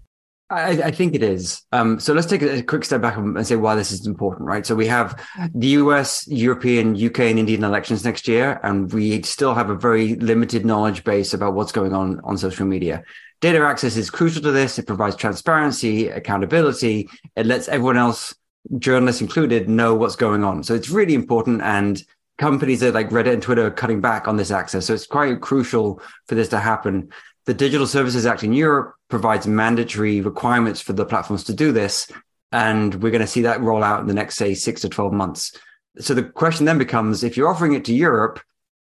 I, 0.50 0.70
I, 0.84 0.92
think 0.92 1.16
it 1.16 1.24
is. 1.24 1.64
Um, 1.72 2.00
so 2.00 2.14
let's 2.14 2.28
take 2.28 2.44
a, 2.44 2.62
quick 2.62 2.86
step 2.86 3.02
back 3.02 3.18
and 3.18 3.46
say 3.48 3.56
why 3.56 3.74
this 3.74 3.92
is 3.92 4.06
important, 4.06 4.48
right? 4.48 4.64
So 4.64 4.76
we 4.76 4.86
have 4.86 5.20
the 5.56 5.68
US, 5.70 6.28
European, 6.28 6.94
UK, 6.96 7.20
and 7.22 7.40
Indian 7.40 7.64
elections 7.64 8.06
next 8.06 8.28
year, 8.28 8.60
and 8.62 8.92
we 8.94 9.24
still 9.24 9.56
have 9.56 9.72
a 9.72 9.76
very 9.76 10.16
limited 10.16 10.64
knowledge 10.64 11.04
base 11.04 11.34
about 11.34 11.56
what's 11.56 11.72
going 11.72 11.94
on 11.94 12.20
on 12.24 12.38
social 12.38 12.68
media. 12.68 13.04
Data 13.42 13.60
access 13.66 13.98
is 13.98 14.12
crucial 14.12 14.44
to 14.44 14.52
this. 14.52 14.78
It 14.78 14.86
provides 14.86 15.16
transparency, 15.16 16.10
accountability. 16.10 17.10
It 17.36 17.48
lets 17.48 17.68
everyone 17.68 17.98
else, 17.98 18.36
journalists 18.78 19.22
included, 19.22 19.68
know 19.68 19.96
what's 19.96 20.16
going 20.16 20.44
on. 20.44 20.64
So 20.64 20.76
it's 20.76 20.90
really 20.90 21.16
important. 21.16 21.64
And 21.64 22.04
companies 22.38 22.82
that 22.82 22.94
like 22.94 23.10
Reddit 23.10 23.34
and 23.34 23.42
Twitter 23.42 23.66
are 23.66 23.72
cutting 23.72 24.00
back 24.00 24.28
on 24.28 24.38
this 24.38 24.52
access. 24.52 24.86
So 24.86 24.94
it's 24.94 25.08
quite 25.08 25.42
crucial 25.42 26.02
for 26.28 26.36
this 26.36 26.50
to 26.50 26.60
happen. 26.60 27.10
The 27.46 27.54
Digital 27.54 27.88
Services 27.88 28.26
Act 28.26 28.44
in 28.44 28.54
Europe 28.54 28.95
provides 29.10 29.48
mandatory 29.48 30.22
requirements 30.22 30.82
for 30.82 30.94
the 30.94 31.06
platforms 31.06 31.44
to 31.46 31.54
do 31.54 31.72
this. 31.72 32.12
And 32.52 32.96
we're 32.96 33.12
going 33.12 33.22
to 33.22 33.28
see 33.28 33.42
that 33.42 33.62
roll 33.62 33.84
out 33.84 34.02
in 34.02 34.08
the 34.08 34.14
next, 34.14 34.36
say, 34.36 34.54
six 34.54 34.82
to 34.82 34.90
12 34.90 35.14
months. 35.14 35.58
So 36.00 36.14
the 36.14 36.24
question 36.24 36.66
then 36.66 36.78
becomes 36.78 37.24
if 37.24 37.38
you're 37.38 37.50
offering 37.50 37.74
it 37.74 37.86
to 37.86 37.94
Europe, 37.94 38.40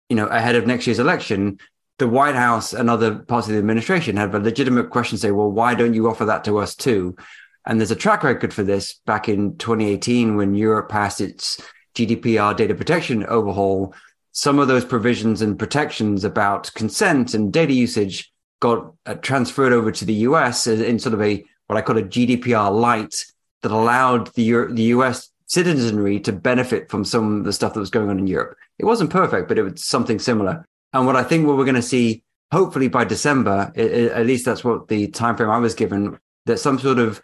you 0.08 0.16
know, 0.16 0.26
ahead 0.26 0.56
of 0.56 0.66
next 0.66 0.86
year's 0.86 0.98
election, 0.98 1.58
the 1.98 2.08
White 2.08 2.34
House 2.34 2.72
and 2.72 2.90
other 2.90 3.16
parts 3.16 3.46
of 3.46 3.54
the 3.54 3.58
administration 3.58 4.16
have 4.16 4.34
a 4.34 4.38
legitimate 4.38 4.90
question 4.90 5.18
say, 5.18 5.30
well, 5.30 5.50
why 5.50 5.74
don't 5.74 5.94
you 5.94 6.08
offer 6.08 6.26
that 6.26 6.44
to 6.44 6.58
us 6.58 6.74
too? 6.74 7.16
And 7.64 7.80
there's 7.80 7.90
a 7.90 7.96
track 7.96 8.22
record 8.22 8.54
for 8.54 8.62
this 8.62 9.00
back 9.06 9.28
in 9.28 9.56
2018 9.56 10.36
when 10.36 10.54
Europe 10.54 10.88
passed 10.88 11.20
its 11.20 11.60
GDPR 11.94 12.56
data 12.56 12.74
protection 12.74 13.24
overhaul. 13.26 13.94
Some 14.32 14.58
of 14.58 14.68
those 14.68 14.84
provisions 14.84 15.40
and 15.42 15.58
protections 15.58 16.24
about 16.24 16.72
consent 16.74 17.34
and 17.34 17.52
data 17.52 17.72
usage 17.72 18.30
got 18.66 18.92
uh, 19.06 19.14
transferred 19.14 19.72
over 19.72 19.92
to 19.92 20.04
the 20.04 20.18
US 20.28 20.66
in 20.66 20.98
sort 20.98 21.14
of 21.14 21.22
a 21.22 21.44
what 21.66 21.76
I 21.76 21.82
call 21.82 21.98
a 21.98 22.02
GDPR 22.02 22.70
light 22.70 23.14
that 23.62 23.72
allowed 23.72 24.34
the 24.34 24.68
the 24.70 24.84
US 24.96 25.30
citizenry 25.46 26.18
to 26.20 26.32
benefit 26.32 26.90
from 26.90 27.04
some 27.04 27.38
of 27.38 27.44
the 27.44 27.52
stuff 27.52 27.74
that 27.74 27.80
was 27.80 27.90
going 27.90 28.10
on 28.10 28.18
in 28.18 28.26
Europe. 28.26 28.56
It 28.78 28.84
wasn't 28.84 29.10
perfect, 29.10 29.48
but 29.48 29.58
it 29.58 29.62
was 29.62 29.84
something 29.84 30.18
similar. 30.18 30.64
And 30.92 31.06
what 31.06 31.16
I 31.16 31.22
think 31.22 31.46
what 31.46 31.56
we're 31.56 31.70
going 31.72 31.84
to 31.84 31.92
see, 31.96 32.22
hopefully 32.50 32.88
by 32.88 33.04
December, 33.04 33.72
it, 33.74 33.92
it, 33.92 34.12
at 34.12 34.26
least 34.26 34.44
that's 34.44 34.64
what 34.64 34.88
the 34.88 35.08
timeframe 35.08 35.52
I 35.52 35.58
was 35.58 35.74
given, 35.74 36.18
that 36.46 36.58
some 36.58 36.78
sort 36.78 36.98
of 36.98 37.22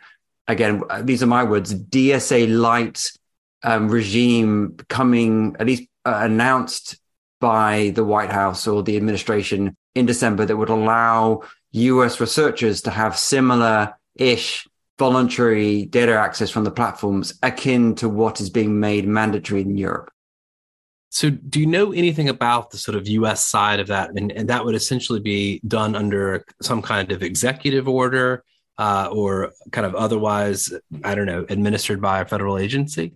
again, 0.49 0.83
these 1.03 1.23
are 1.23 1.27
my 1.39 1.45
words, 1.45 1.75
DSA 1.75 2.57
light 2.57 3.11
um, 3.63 3.89
regime 3.89 4.77
coming 4.89 5.57
at 5.59 5.67
least 5.67 5.85
uh, 6.05 6.21
announced 6.23 6.97
by 7.43 7.91
the 7.97 8.05
White 8.05 8.31
House 8.31 8.69
or 8.69 8.85
the 8.85 8.97
administration 8.97 9.77
in 9.97 10.07
December 10.07 10.47
that 10.47 10.57
would 10.57 10.71
allow 10.71 11.43
US 11.73 12.21
researchers 12.21 12.83
to 12.83 12.91
have 12.91 13.19
similar 13.19 13.95
ish 14.15 14.67
voluntary 14.97 15.87
data 15.87 16.13
access 16.13 16.51
from 16.51 16.63
the 16.63 16.71
platforms 16.71 17.35
akin 17.43 17.97
to 17.97 18.09
what 18.09 18.41
is 18.41 18.49
being 18.49 18.79
made 18.79 19.09
mandatory 19.09 19.63
in 19.63 19.77
Europe. 19.77 20.11
So, 21.11 21.31
do 21.31 21.59
you 21.61 21.67
know 21.67 21.93
anything 21.93 22.29
about 22.29 22.71
the 22.71 22.79
sort 22.79 22.97
of 22.97 23.09
US 23.09 23.45
side 23.45 23.81
of 23.81 23.89
that? 23.89 24.11
And, 24.17 24.31
and 24.31 24.49
that 24.49 24.65
would 24.65 24.77
essentially 24.77 25.21
be 25.21 25.61
done 25.67 25.97
under 25.97 26.45
some 26.63 26.81
kind 26.81 27.11
of 27.11 27.23
executive 27.23 27.89
order 27.89 28.45
uh, 28.79 29.09
or 29.13 29.53
kind 29.73 29.87
of 29.87 29.95
otherwise, 29.97 30.73
I 31.03 31.15
don't 31.17 31.27
know, 31.27 31.45
administered 31.49 32.01
by 32.01 32.21
a 32.21 32.25
federal 32.25 32.57
agency? 32.57 33.15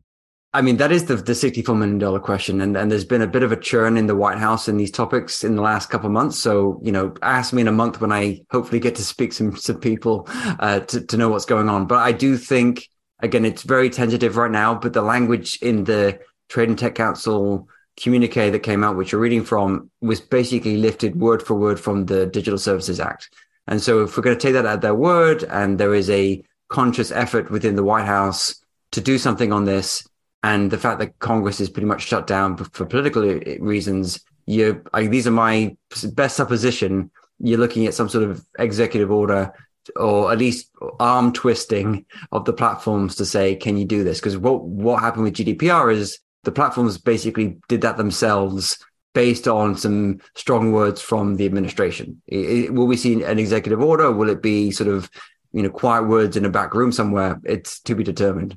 I 0.57 0.63
mean, 0.63 0.79
that 0.79 0.91
is 0.91 1.05
the, 1.05 1.17
the 1.17 1.35
$64 1.35 1.77
million 1.77 2.21
question. 2.23 2.63
And, 2.63 2.79
and 2.79 2.91
there's 2.91 3.05
been 3.05 3.21
a 3.21 3.27
bit 3.27 3.43
of 3.43 3.53
a 3.53 3.61
churn 3.61 3.99
in 3.99 4.07
the 4.07 4.17
White 4.17 4.39
House 4.39 4.69
in 4.69 4.79
these 4.79 4.91
topics 4.91 5.45
in 5.45 5.55
the 5.55 5.61
last 5.61 5.91
couple 5.91 6.07
of 6.07 6.15
months. 6.15 6.39
So, 6.39 6.81
you 6.83 6.93
know, 6.93 7.13
ask 7.21 7.53
me 7.53 7.61
in 7.61 7.69
a 7.69 7.73
month 7.73 8.01
when 8.01 8.11
I 8.11 8.41
hopefully 8.51 8.81
get 8.81 8.95
to 8.95 9.05
speak 9.05 9.33
to 9.35 9.55
some, 9.55 9.81
people 9.81 10.27
uh, 10.59 10.81
to, 10.81 11.05
to 11.05 11.17
know 11.19 11.29
what's 11.29 11.45
going 11.45 11.69
on. 11.69 11.87
But 11.87 11.99
I 11.99 12.13
do 12.13 12.39
think, 12.39 12.89
again, 13.21 13.45
it's 13.45 13.65
very 13.65 13.91
tentative 13.91 14.39
right 14.39 14.51
now, 14.51 14.75
but 14.75 14.95
the 14.95 15.03
language 15.03 15.59
in 15.61 15.85
the 15.85 16.21
Trade 16.49 16.71
and 16.71 16.79
Tech 16.79 16.95
Council 16.95 17.69
communique 18.01 18.49
that 18.49 18.61
came 18.61 18.83
out, 18.83 18.97
which 18.97 19.13
you're 19.13 19.21
reading 19.21 19.45
from, 19.45 19.91
was 20.01 20.23
basically 20.23 20.79
lifted 20.79 21.17
word 21.17 21.43
for 21.43 21.55
word 21.55 21.79
from 21.79 22.07
the 22.07 22.25
Digital 22.25 22.59
Services 22.59 22.99
Act. 22.99 23.29
And 23.67 23.83
so 23.83 24.05
if 24.05 24.17
we're 24.17 24.23
going 24.23 24.39
to 24.39 24.43
take 24.43 24.55
that 24.55 24.65
at 24.65 24.81
their 24.81 24.95
word 24.95 25.43
and 25.45 25.77
there 25.77 25.95
is 25.95 26.09
a 26.09 26.43
conscious 26.69 27.13
effort 27.13 27.51
within 27.51 27.77
the 27.77 27.85
White 27.85 28.07
House 28.07 28.55
to 28.93 29.03
do 29.03 29.19
something 29.19 29.53
on 29.53 29.67
this, 29.67 30.09
and 30.47 30.71
the 30.71 30.79
fact 30.79 31.01
that 31.01 31.19
Congress 31.19 31.61
is 31.61 31.69
pretty 31.69 31.89
much 31.89 32.07
shut 32.07 32.29
down 32.29 32.57
for 32.57 32.87
political 32.87 33.29
uh, 33.29 33.41
reasons, 33.59 34.25
you 34.47 34.81
these 34.95 35.27
are 35.27 35.33
my 35.33 35.77
best 36.13 36.37
supposition. 36.37 37.11
You're 37.41 37.59
looking 37.59 37.87
at 37.87 37.95
some 37.95 38.09
sort 38.09 38.31
of 38.31 38.47
executive 38.57 39.11
order 39.11 39.53
or 39.97 40.33
at 40.33 40.39
least 40.39 40.71
arm 41.01 41.33
twisting 41.33 42.07
of 42.31 42.45
the 42.45 42.53
platforms 42.53 43.17
to 43.17 43.27
say, 43.27 43.57
can 43.57 43.77
you 43.77 43.85
do 43.85 44.05
this? 44.05 44.21
Because 44.21 44.37
what 44.37 44.63
what 44.63 45.01
happened 45.01 45.25
with 45.25 45.35
GDPR 45.35 45.93
is 45.93 46.21
the 46.45 46.53
platforms 46.53 46.97
basically 46.97 47.59
did 47.69 47.81
that 47.81 47.97
themselves 47.97 48.79
based 49.15 49.49
on 49.49 49.77
some 49.77 50.21
strong 50.37 50.71
words 50.71 51.01
from 51.01 51.37
the 51.37 51.47
administration. 51.47 52.23
It, 52.29 52.73
will 52.73 52.87
we 52.87 52.97
see 52.97 53.21
an 53.25 53.39
executive 53.41 53.81
order? 53.81 54.13
Will 54.13 54.31
it 54.31 54.43
be 54.43 54.71
sort 54.71 54.91
of 54.91 55.11
you 55.53 55.63
know 55.65 55.71
quiet 55.71 56.05
words 56.05 56.37
in 56.37 56.45
a 56.45 56.51
back 56.51 56.73
room 56.73 56.93
somewhere? 56.93 57.41
It's 57.45 57.81
to 57.81 57.97
be 57.97 58.05
determined. 58.05 58.57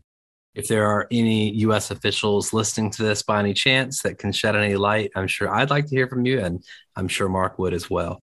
If 0.56 0.68
there 0.68 0.88
are 0.88 1.08
any 1.12 1.54
U.S. 1.58 1.92
officials 1.92 2.54
listening 2.54 2.90
to 2.92 3.04
this 3.04 3.22
by 3.22 3.40
any 3.40 3.54
chance 3.54 4.02
that 4.02 4.18
can 4.18 4.32
shed 4.32 4.56
any 4.56 4.76
light, 4.76 5.12
I'm 5.16 5.28
sure 5.28 5.54
I'd 5.54 5.70
like 5.70 5.86
to 5.88 5.96
hear 5.96 6.08
from 6.08 6.26
you, 6.26 6.40
and 6.40 6.64
I'm 6.96 7.08
sure 7.08 7.30
Mark 7.30 7.60
would 7.60 7.74
as 7.74 7.90
well. 7.90 8.20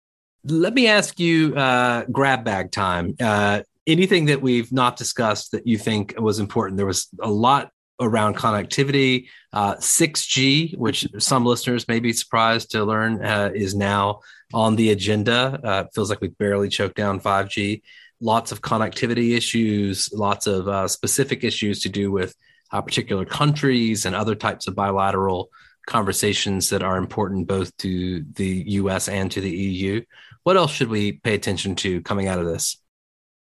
Let 0.45 0.73
me 0.73 0.88
ask 0.88 1.19
you, 1.19 1.55
uh, 1.55 2.05
grab 2.12 2.43
bag 2.43 2.71
time. 2.71 3.15
Uh, 3.19 3.62
anything 3.86 4.25
that 4.25 4.41
we've 4.41 4.71
not 4.71 4.97
discussed 4.97 5.51
that 5.51 5.67
you 5.67 5.77
think 5.77 6.15
was 6.17 6.39
important? 6.39 6.77
There 6.77 6.86
was 6.86 7.07
a 7.21 7.29
lot 7.29 7.71
around 7.99 8.36
connectivity. 8.36 9.27
Uh, 9.51 9.75
6G, 9.75 10.77
which 10.77 11.07
some 11.19 11.45
listeners 11.45 11.88
may 11.88 11.99
be 11.99 12.13
surprised 12.13 12.71
to 12.71 12.83
learn, 12.83 13.23
uh, 13.23 13.51
is 13.53 13.75
now 13.75 14.21
on 14.53 14.75
the 14.75 14.91
agenda. 14.91 15.59
Uh, 15.63 15.83
feels 15.93 16.09
like 16.09 16.21
we've 16.21 16.38
barely 16.38 16.69
choked 16.69 16.95
down 16.95 17.19
5G 17.19 17.81
lots 18.23 18.51
of 18.53 18.62
connectivity 18.62 19.36
issues, 19.36 20.09
lots 20.13 20.47
of 20.47 20.67
uh, 20.67 20.88
specific 20.88 21.43
issues 21.43 21.81
to 21.81 21.89
do 21.89 22.09
with 22.12 22.33
uh, 22.71 22.81
particular 22.81 23.25
countries 23.25 24.05
and 24.05 24.15
other 24.15 24.33
types 24.33 24.67
of 24.67 24.75
bilateral 24.75 25.49
conversations 25.86 26.69
that 26.69 26.81
are 26.81 26.97
important 26.97 27.47
both 27.47 27.75
to 27.77 28.23
the 28.36 28.63
US 28.67 29.09
and 29.09 29.29
to 29.31 29.41
the 29.41 29.51
EU. 29.51 30.01
What 30.43 30.55
else 30.55 30.71
should 30.71 30.88
we 30.88 31.13
pay 31.13 31.36
attention 31.36 31.75
to 31.75 32.01
coming 32.01 32.27
out 32.27 32.39
of 32.39 32.45
this? 32.45 32.77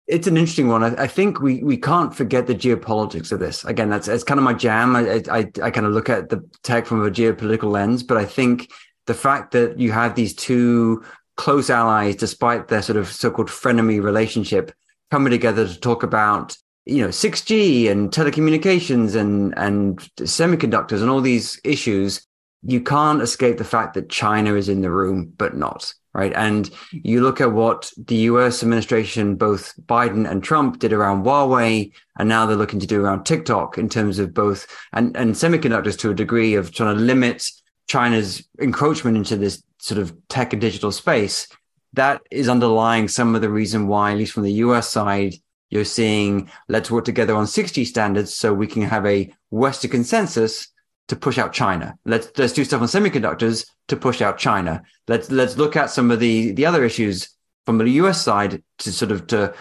It's 0.05 0.27
an 0.27 0.35
interesting 0.35 0.67
one. 0.67 0.83
I, 0.83 1.03
I 1.03 1.07
think 1.07 1.39
we 1.39 1.63
we 1.63 1.77
can't 1.77 2.13
forget 2.13 2.45
the 2.45 2.55
geopolitics 2.55 3.31
of 3.31 3.39
this. 3.39 3.63
Again, 3.63 3.89
that's 3.89 4.09
it's 4.09 4.25
kind 4.25 4.37
of 4.37 4.43
my 4.43 4.53
jam. 4.53 4.97
I, 4.97 5.23
I 5.31 5.49
I 5.63 5.71
kind 5.71 5.87
of 5.87 5.93
look 5.93 6.09
at 6.09 6.27
the 6.27 6.43
tech 6.61 6.85
from 6.85 7.05
a 7.05 7.09
geopolitical 7.09 7.71
lens, 7.71 8.03
but 8.03 8.17
I 8.17 8.25
think 8.25 8.69
the 9.05 9.13
fact 9.13 9.51
that 9.51 9.79
you 9.79 9.93
have 9.93 10.15
these 10.15 10.35
two 10.35 11.03
close 11.35 11.69
allies, 11.69 12.15
despite 12.15 12.67
their 12.67 12.81
sort 12.81 12.97
of 12.97 13.07
so-called 13.07 13.49
frenemy 13.49 14.01
relationship, 14.01 14.71
coming 15.11 15.31
together 15.31 15.67
to 15.67 15.79
talk 15.79 16.03
about 16.03 16.57
you 16.85 17.01
know 17.01 17.09
6G 17.09 17.89
and 17.89 18.11
telecommunications 18.11 19.15
and 19.15 19.53
and 19.57 19.99
semiconductors 20.17 21.01
and 21.01 21.09
all 21.09 21.21
these 21.21 21.59
issues, 21.63 22.25
you 22.63 22.81
can't 22.81 23.21
escape 23.21 23.57
the 23.57 23.63
fact 23.63 23.93
that 23.93 24.09
China 24.09 24.55
is 24.55 24.69
in 24.69 24.81
the 24.81 24.91
room, 24.91 25.31
but 25.37 25.55
not 25.55 25.93
right. 26.13 26.33
And 26.35 26.69
you 26.91 27.21
look 27.21 27.41
at 27.41 27.51
what 27.51 27.91
the 27.97 28.15
U.S. 28.15 28.61
administration, 28.61 29.35
both 29.35 29.73
Biden 29.85 30.29
and 30.29 30.43
Trump, 30.43 30.79
did 30.79 30.93
around 30.93 31.25
Huawei, 31.25 31.91
and 32.17 32.29
now 32.29 32.45
they're 32.45 32.55
looking 32.55 32.79
to 32.79 32.87
do 32.87 33.03
around 33.03 33.23
TikTok 33.23 33.77
in 33.77 33.89
terms 33.89 34.19
of 34.19 34.33
both 34.33 34.67
and 34.93 35.15
and 35.17 35.33
semiconductors 35.35 35.97
to 35.99 36.11
a 36.11 36.15
degree 36.15 36.55
of 36.55 36.71
trying 36.71 36.95
to 36.95 37.01
limit 37.01 37.49
China's 37.87 38.47
encroachment 38.61 39.17
into 39.17 39.35
this 39.35 39.61
sort 39.83 39.99
of 39.99 40.15
tech 40.29 40.53
and 40.53 40.61
digital 40.61 40.93
space. 40.93 41.45
That 41.91 42.21
is 42.31 42.47
underlying 42.47 43.09
some 43.09 43.35
of 43.35 43.41
the 43.41 43.49
reason 43.49 43.87
why, 43.87 44.13
at 44.13 44.17
least 44.17 44.31
from 44.31 44.43
the 44.43 44.61
US 44.67 44.89
side, 44.89 45.33
you're 45.69 45.83
seeing 45.83 46.49
let's 46.69 46.89
work 46.89 47.03
together 47.03 47.35
on 47.35 47.45
6G 47.45 47.85
standards 47.85 48.33
so 48.33 48.53
we 48.53 48.65
can 48.65 48.83
have 48.83 49.05
a 49.05 49.33
Western 49.49 49.91
consensus 49.91 50.69
to 51.09 51.17
push 51.17 51.37
out 51.37 51.51
China. 51.51 51.95
Let's 52.05 52.31
let's 52.37 52.53
do 52.53 52.63
stuff 52.63 52.81
on 52.81 52.87
semiconductors 52.87 53.67
to 53.89 53.97
push 53.97 54.21
out 54.21 54.37
China. 54.37 54.83
Let's 55.09 55.29
let's 55.29 55.57
look 55.57 55.75
at 55.75 55.89
some 55.89 56.11
of 56.11 56.21
the 56.21 56.53
the 56.53 56.65
other 56.65 56.85
issues 56.85 57.29
from 57.65 57.77
the 57.77 57.89
US 58.03 58.21
side 58.21 58.63
to 58.79 58.91
sort 58.91 59.11
of 59.11 59.27
to 59.27 59.53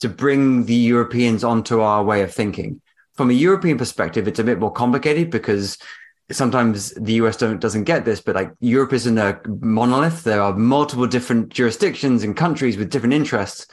to 0.00 0.08
bring 0.08 0.64
the 0.64 0.74
Europeans 0.74 1.44
onto 1.44 1.80
our 1.82 2.02
way 2.02 2.22
of 2.22 2.34
thinking. 2.34 2.80
From 3.14 3.30
a 3.30 3.34
European 3.34 3.78
perspective, 3.78 4.26
it's 4.26 4.40
a 4.40 4.44
bit 4.44 4.58
more 4.58 4.72
complicated 4.72 5.30
because 5.30 5.78
sometimes 6.30 6.90
the 6.94 7.14
US 7.14 7.36
don't 7.36 7.60
doesn't 7.60 7.84
get 7.84 8.04
this, 8.04 8.20
but 8.20 8.34
like 8.34 8.52
Europe 8.60 8.92
isn't 8.92 9.18
a 9.18 9.40
monolith. 9.46 10.24
There 10.24 10.42
are 10.42 10.54
multiple 10.54 11.06
different 11.06 11.48
jurisdictions 11.48 12.22
and 12.22 12.36
countries 12.36 12.76
with 12.76 12.90
different 12.90 13.14
interests. 13.14 13.66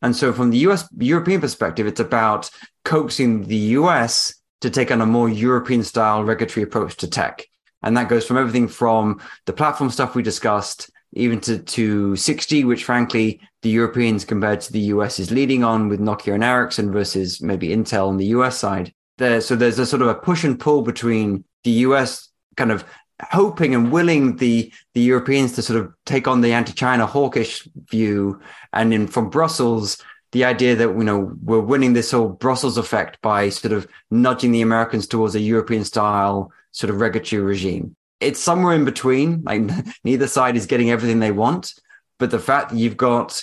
And 0.00 0.14
so 0.14 0.32
from 0.32 0.50
the 0.50 0.58
US 0.58 0.88
European 0.98 1.40
perspective, 1.40 1.86
it's 1.86 2.00
about 2.00 2.50
coaxing 2.84 3.44
the 3.44 3.56
US 3.78 4.34
to 4.60 4.70
take 4.70 4.90
on 4.90 5.00
a 5.00 5.06
more 5.06 5.28
European 5.28 5.82
style 5.82 6.24
regulatory 6.24 6.64
approach 6.64 6.96
to 6.98 7.08
tech. 7.08 7.44
And 7.82 7.96
that 7.96 8.08
goes 8.08 8.26
from 8.26 8.38
everything 8.38 8.68
from 8.68 9.20
the 9.46 9.52
platform 9.52 9.90
stuff 9.90 10.14
we 10.14 10.22
discussed, 10.22 10.90
even 11.12 11.40
to, 11.42 11.58
to 11.58 12.12
6G, 12.12 12.66
which 12.66 12.84
frankly, 12.84 13.40
the 13.62 13.70
Europeans 13.70 14.24
compared 14.24 14.60
to 14.62 14.72
the 14.72 14.92
US 14.94 15.18
is 15.18 15.30
leading 15.30 15.64
on 15.64 15.88
with 15.88 16.00
Nokia 16.00 16.34
and 16.34 16.44
Ericsson 16.44 16.92
versus 16.92 17.40
maybe 17.42 17.68
Intel 17.68 18.08
on 18.08 18.16
the 18.16 18.26
US 18.26 18.58
side. 18.58 18.92
There, 19.18 19.40
so 19.40 19.56
there's 19.56 19.78
a 19.78 19.86
sort 19.86 20.02
of 20.02 20.08
a 20.08 20.14
push 20.14 20.44
and 20.44 20.58
pull 20.58 20.82
between 20.82 21.44
the 21.64 21.70
US 21.70 22.28
kind 22.56 22.72
of 22.72 22.84
hoping 23.30 23.74
and 23.74 23.90
willing 23.90 24.36
the 24.36 24.72
the 24.94 25.00
Europeans 25.00 25.52
to 25.52 25.62
sort 25.62 25.80
of 25.80 25.92
take 26.06 26.28
on 26.28 26.40
the 26.40 26.52
anti-China 26.52 27.06
hawkish 27.06 27.66
view, 27.90 28.40
and 28.72 28.92
in 28.94 29.06
from 29.06 29.30
Brussels, 29.30 29.98
the 30.32 30.44
idea 30.44 30.76
that 30.76 30.88
you 30.88 31.04
know 31.04 31.32
we're 31.42 31.60
winning 31.60 31.92
this 31.92 32.10
whole 32.10 32.28
Brussels 32.28 32.78
effect 32.78 33.20
by 33.22 33.48
sort 33.48 33.72
of 33.72 33.86
nudging 34.10 34.52
the 34.52 34.62
Americans 34.62 35.06
towards 35.06 35.34
a 35.34 35.40
European 35.40 35.84
style 35.84 36.52
sort 36.72 36.90
of 36.90 37.00
regulatory 37.00 37.42
regime. 37.42 37.94
It's 38.20 38.40
somewhere 38.40 38.74
in 38.74 38.84
between. 38.84 39.42
Like 39.42 39.62
neither 40.04 40.26
side 40.26 40.56
is 40.56 40.66
getting 40.66 40.90
everything 40.90 41.20
they 41.20 41.32
want, 41.32 41.74
but 42.18 42.30
the 42.30 42.38
fact 42.38 42.70
that 42.70 42.78
you've 42.78 42.96
got 42.96 43.42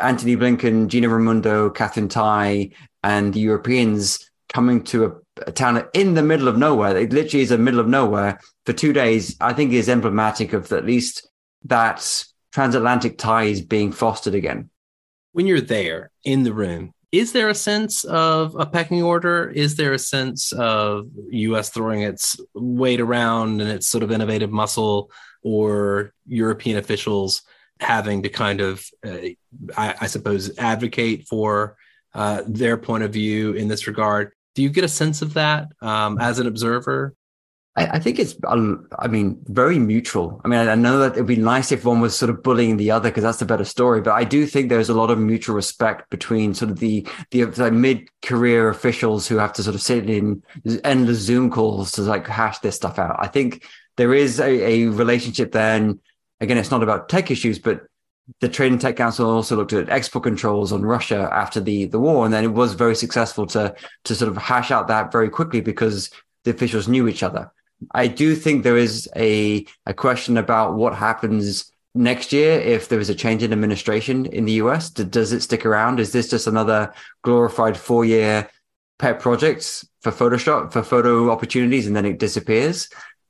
Antony 0.00 0.36
Blinken, 0.36 0.88
Gina 0.88 1.08
Raimondo, 1.08 1.70
Katherine 1.70 2.08
Tai, 2.08 2.70
and 3.02 3.34
the 3.34 3.40
Europeans 3.40 4.30
coming 4.52 4.84
to 4.84 5.04
a 5.04 5.12
a 5.46 5.52
town 5.52 5.84
in 5.94 6.14
the 6.14 6.22
middle 6.22 6.48
of 6.48 6.58
nowhere. 6.58 6.96
It 6.96 7.12
literally 7.12 7.42
is 7.42 7.50
the 7.50 7.58
middle 7.58 7.80
of 7.80 7.88
nowhere 7.88 8.40
for 8.66 8.72
two 8.72 8.92
days. 8.92 9.36
I 9.40 9.52
think 9.52 9.72
is 9.72 9.88
emblematic 9.88 10.52
of 10.52 10.72
at 10.72 10.86
least 10.86 11.28
that 11.64 12.24
transatlantic 12.52 13.18
ties 13.18 13.60
being 13.60 13.92
fostered 13.92 14.34
again. 14.34 14.70
When 15.32 15.46
you're 15.46 15.60
there 15.60 16.10
in 16.24 16.42
the 16.42 16.52
room, 16.52 16.92
is 17.10 17.32
there 17.32 17.48
a 17.48 17.54
sense 17.54 18.04
of 18.04 18.54
a 18.58 18.66
pecking 18.66 19.02
order? 19.02 19.48
Is 19.48 19.76
there 19.76 19.92
a 19.92 19.98
sense 19.98 20.52
of 20.52 21.08
U.S. 21.30 21.70
throwing 21.70 22.02
its 22.02 22.38
weight 22.54 23.00
around 23.00 23.62
and 23.62 23.70
its 23.70 23.88
sort 23.88 24.02
of 24.02 24.10
innovative 24.10 24.50
muscle, 24.50 25.10
or 25.42 26.12
European 26.26 26.76
officials 26.76 27.42
having 27.80 28.24
to 28.24 28.28
kind 28.28 28.60
of, 28.60 28.84
uh, 29.06 29.28
I, 29.76 29.94
I, 30.00 30.06
suppose, 30.06 30.58
advocate 30.58 31.26
for 31.28 31.76
uh, 32.12 32.42
their 32.46 32.76
point 32.76 33.04
of 33.04 33.12
view 33.12 33.52
in 33.52 33.68
this 33.68 33.86
regard? 33.86 34.32
Do 34.58 34.64
you 34.64 34.70
get 34.70 34.82
a 34.82 34.88
sense 34.88 35.22
of 35.22 35.34
that 35.34 35.68
um, 35.82 36.18
as 36.20 36.40
an 36.40 36.48
observer? 36.48 37.14
I, 37.76 38.00
think 38.00 38.18
it's, 38.18 38.34
um, 38.44 38.88
I 38.98 39.06
mean, 39.06 39.40
very 39.44 39.78
mutual. 39.78 40.40
I 40.44 40.48
mean, 40.48 40.66
I, 40.66 40.74
know 40.74 40.98
that 40.98 41.12
it'd 41.12 41.26
be 41.26 41.36
nice 41.36 41.70
if 41.70 41.84
one 41.84 42.00
was 42.00 42.18
sort 42.18 42.28
of 42.28 42.42
bullying 42.42 42.76
the 42.76 42.90
other 42.90 43.08
because 43.08 43.22
that's 43.22 43.38
the 43.38 43.44
better 43.44 43.62
story. 43.62 44.00
But 44.00 44.14
I 44.14 44.24
do 44.24 44.46
think 44.46 44.68
there's 44.68 44.88
a 44.88 44.94
lot 44.94 45.12
of 45.12 45.18
mutual 45.20 45.54
respect 45.54 46.10
between 46.10 46.54
sort 46.54 46.72
of 46.72 46.80
the 46.80 47.06
the 47.30 47.70
mid-career 47.70 48.68
officials 48.68 49.28
who 49.28 49.36
have 49.36 49.52
to 49.52 49.62
sort 49.62 49.76
of 49.76 49.80
sit 49.80 50.10
in 50.10 50.42
endless 50.82 51.18
Zoom 51.18 51.52
calls 51.52 51.92
to 51.92 52.02
like 52.02 52.26
hash 52.26 52.58
this 52.58 52.74
stuff 52.74 52.98
out. 52.98 53.14
I 53.20 53.28
think 53.28 53.64
there 53.96 54.12
is 54.12 54.40
a, 54.40 54.72
a 54.72 54.86
relationship 54.88 55.52
there, 55.52 55.76
and 55.76 56.00
again, 56.40 56.58
it's 56.58 56.72
not 56.72 56.82
about 56.82 57.08
tech 57.08 57.30
issues, 57.30 57.60
but 57.60 57.82
the 58.40 58.48
Trade 58.48 58.72
and 58.72 58.80
Tech 58.80 58.96
Council 58.96 59.28
also 59.28 59.56
looked 59.56 59.72
at 59.72 59.88
export 59.88 60.24
controls 60.24 60.72
on 60.72 60.82
Russia 60.82 61.28
after 61.32 61.60
the, 61.60 61.86
the 61.86 61.98
war, 61.98 62.24
and 62.24 62.32
then 62.32 62.44
it 62.44 62.52
was 62.52 62.74
very 62.74 62.94
successful 62.94 63.46
to 63.48 63.74
to 64.04 64.14
sort 64.14 64.30
of 64.30 64.36
hash 64.36 64.70
out 64.70 64.88
that 64.88 65.10
very 65.12 65.30
quickly 65.30 65.60
because 65.60 66.10
the 66.44 66.50
officials 66.50 66.88
knew 66.88 67.08
each 67.08 67.22
other. 67.22 67.50
I 67.94 68.06
do 68.06 68.34
think 68.34 68.62
there 68.62 68.76
is 68.76 69.08
a 69.16 69.66
a 69.86 69.94
question 69.94 70.36
about 70.36 70.74
what 70.74 70.94
happens 70.94 71.72
next 71.94 72.32
year 72.32 72.60
if 72.60 72.88
there 72.88 73.00
is 73.00 73.10
a 73.10 73.14
change 73.14 73.42
in 73.42 73.52
administration 73.52 74.26
in 74.26 74.44
the 74.44 74.52
US. 74.52 74.90
Does 74.90 75.32
it 75.32 75.42
stick 75.42 75.64
around? 75.64 76.00
Is 76.00 76.12
this 76.12 76.30
just 76.30 76.46
another 76.46 76.92
glorified 77.22 77.76
four 77.76 78.04
year 78.04 78.48
pet 78.98 79.20
project 79.20 79.84
for 80.02 80.12
Photoshop 80.12 80.72
for 80.72 80.82
photo 80.82 81.30
opportunities 81.30 81.86
and 81.86 81.96
then 81.96 82.04
it 82.04 82.18
disappears? 82.18 82.88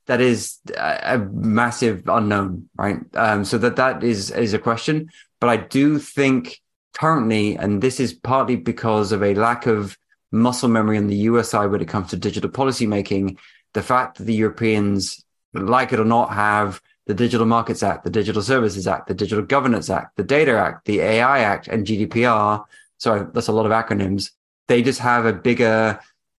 That 0.09 0.21
is 0.21 0.57
a 0.75 1.19
massive 1.31 2.01
unknown, 2.07 2.67
right? 2.75 2.97
Um, 3.13 3.45
so 3.45 3.59
that 3.59 3.75
that 3.75 4.03
is 4.03 4.31
is 4.31 4.55
a 4.55 4.59
question. 4.59 5.11
But 5.39 5.51
I 5.51 5.57
do 5.57 5.99
think 5.99 6.59
currently, 6.95 7.55
and 7.55 7.79
this 7.79 7.99
is 7.99 8.11
partly 8.11 8.55
because 8.55 9.11
of 9.11 9.21
a 9.21 9.35
lack 9.35 9.67
of 9.67 9.95
muscle 10.31 10.67
memory 10.67 10.97
on 10.97 11.05
the 11.05 11.15
US 11.29 11.51
side 11.51 11.69
when 11.69 11.81
it 11.81 11.87
comes 11.87 12.09
to 12.09 12.17
digital 12.17 12.49
policy 12.49 12.87
making, 12.87 13.37
the 13.75 13.83
fact 13.83 14.17
that 14.17 14.23
the 14.23 14.33
Europeans, 14.33 15.23
like 15.53 15.93
it 15.93 15.99
or 15.99 16.05
not, 16.05 16.33
have 16.33 16.81
the 17.05 17.13
Digital 17.13 17.45
Markets 17.45 17.83
Act, 17.83 18.03
the 18.03 18.09
Digital 18.09 18.41
Services 18.41 18.87
Act, 18.87 19.09
the 19.09 19.13
Digital 19.13 19.45
Governance 19.45 19.91
Act, 19.91 20.17
the 20.17 20.23
Data 20.23 20.57
Act, 20.57 20.85
the 20.85 21.01
AI 21.01 21.39
Act, 21.41 21.67
and 21.67 21.85
GDPR. 21.85 22.65
Sorry, 22.97 23.27
that's 23.31 23.47
a 23.47 23.51
lot 23.51 23.67
of 23.67 23.71
acronyms. 23.71 24.31
They 24.67 24.81
just 24.81 25.01
have 25.01 25.27
a 25.27 25.33
bigger 25.33 25.99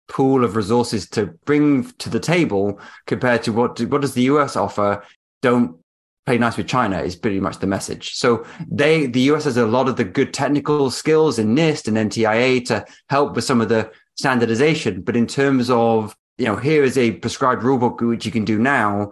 pool 0.09 0.43
of 0.43 0.55
resources 0.55 1.07
to 1.09 1.27
bring 1.45 1.85
to 1.99 2.09
the 2.09 2.19
table 2.19 2.79
compared 3.05 3.43
to 3.43 3.53
what 3.53 3.79
what 3.81 4.01
does 4.01 4.13
the 4.13 4.23
US 4.23 4.55
offer? 4.55 5.03
Don't 5.41 5.77
play 6.25 6.37
nice 6.37 6.57
with 6.57 6.67
China 6.67 6.99
is 6.99 7.15
pretty 7.15 7.39
much 7.39 7.59
the 7.59 7.67
message. 7.67 8.15
So 8.15 8.45
they 8.69 9.05
the 9.05 9.21
US 9.31 9.45
has 9.45 9.57
a 9.57 9.65
lot 9.65 9.87
of 9.87 9.95
the 9.95 10.03
good 10.03 10.33
technical 10.33 10.91
skills 10.91 11.39
in 11.39 11.55
NIST 11.55 11.87
and 11.87 12.11
NTIA 12.11 12.65
to 12.67 12.85
help 13.09 13.35
with 13.35 13.45
some 13.45 13.61
of 13.61 13.69
the 13.69 13.91
standardization, 14.15 15.01
but 15.01 15.15
in 15.15 15.27
terms 15.27 15.69
of 15.69 16.15
you 16.37 16.45
know 16.45 16.57
here 16.57 16.83
is 16.83 16.97
a 16.97 17.11
prescribed 17.11 17.63
rulebook 17.63 18.05
which 18.05 18.25
you 18.25 18.31
can 18.31 18.45
do 18.45 18.59
now, 18.59 19.11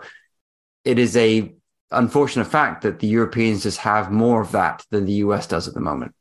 it 0.83 0.99
is 0.99 1.15
a 1.15 1.53
unfortunate 1.91 2.45
fact 2.45 2.81
that 2.81 2.99
the 2.99 3.07
Europeans 3.07 3.63
just 3.63 3.79
have 3.79 4.11
more 4.11 4.41
of 4.41 4.51
that 4.51 4.83
than 4.91 5.05
the 5.05 5.19
US 5.25 5.47
does 5.47 5.67
at 5.67 5.73
the 5.73 5.79
moment. 5.79 6.13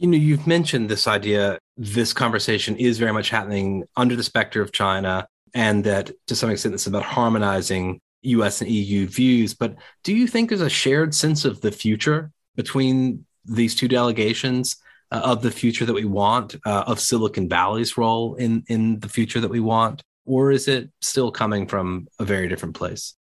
You 0.00 0.06
know, 0.06 0.16
you've 0.16 0.46
mentioned 0.46 0.88
this 0.88 1.06
idea, 1.06 1.58
this 1.76 2.14
conversation 2.14 2.74
is 2.76 2.98
very 2.98 3.12
much 3.12 3.28
happening 3.28 3.84
under 3.96 4.16
the 4.16 4.22
specter 4.22 4.62
of 4.62 4.72
China, 4.72 5.28
and 5.52 5.84
that 5.84 6.10
to 6.28 6.34
some 6.34 6.48
extent 6.48 6.74
it's 6.74 6.86
about 6.86 7.02
harmonizing 7.02 8.00
US 8.22 8.62
and 8.62 8.70
EU 8.70 9.06
views. 9.06 9.52
But 9.52 9.76
do 10.02 10.14
you 10.14 10.26
think 10.26 10.48
there's 10.48 10.62
a 10.62 10.70
shared 10.70 11.14
sense 11.14 11.44
of 11.44 11.60
the 11.60 11.70
future 11.70 12.32
between 12.56 13.26
these 13.44 13.74
two 13.74 13.88
delegations? 13.88 14.76
Uh, 15.12 15.22
of 15.24 15.42
the 15.42 15.50
future 15.50 15.84
that 15.84 15.92
we 15.92 16.04
want, 16.04 16.54
uh, 16.64 16.84
of 16.86 17.00
Silicon 17.00 17.48
Valley's 17.48 17.98
role 17.98 18.36
in 18.36 18.62
in 18.68 19.00
the 19.00 19.08
future 19.08 19.40
that 19.40 19.50
we 19.50 19.58
want, 19.58 20.04
or 20.24 20.52
is 20.52 20.68
it 20.68 20.88
still 21.00 21.32
coming 21.32 21.66
from 21.66 22.06
a 22.20 22.24
very 22.24 22.46
different 22.46 22.76
place? 22.76 23.16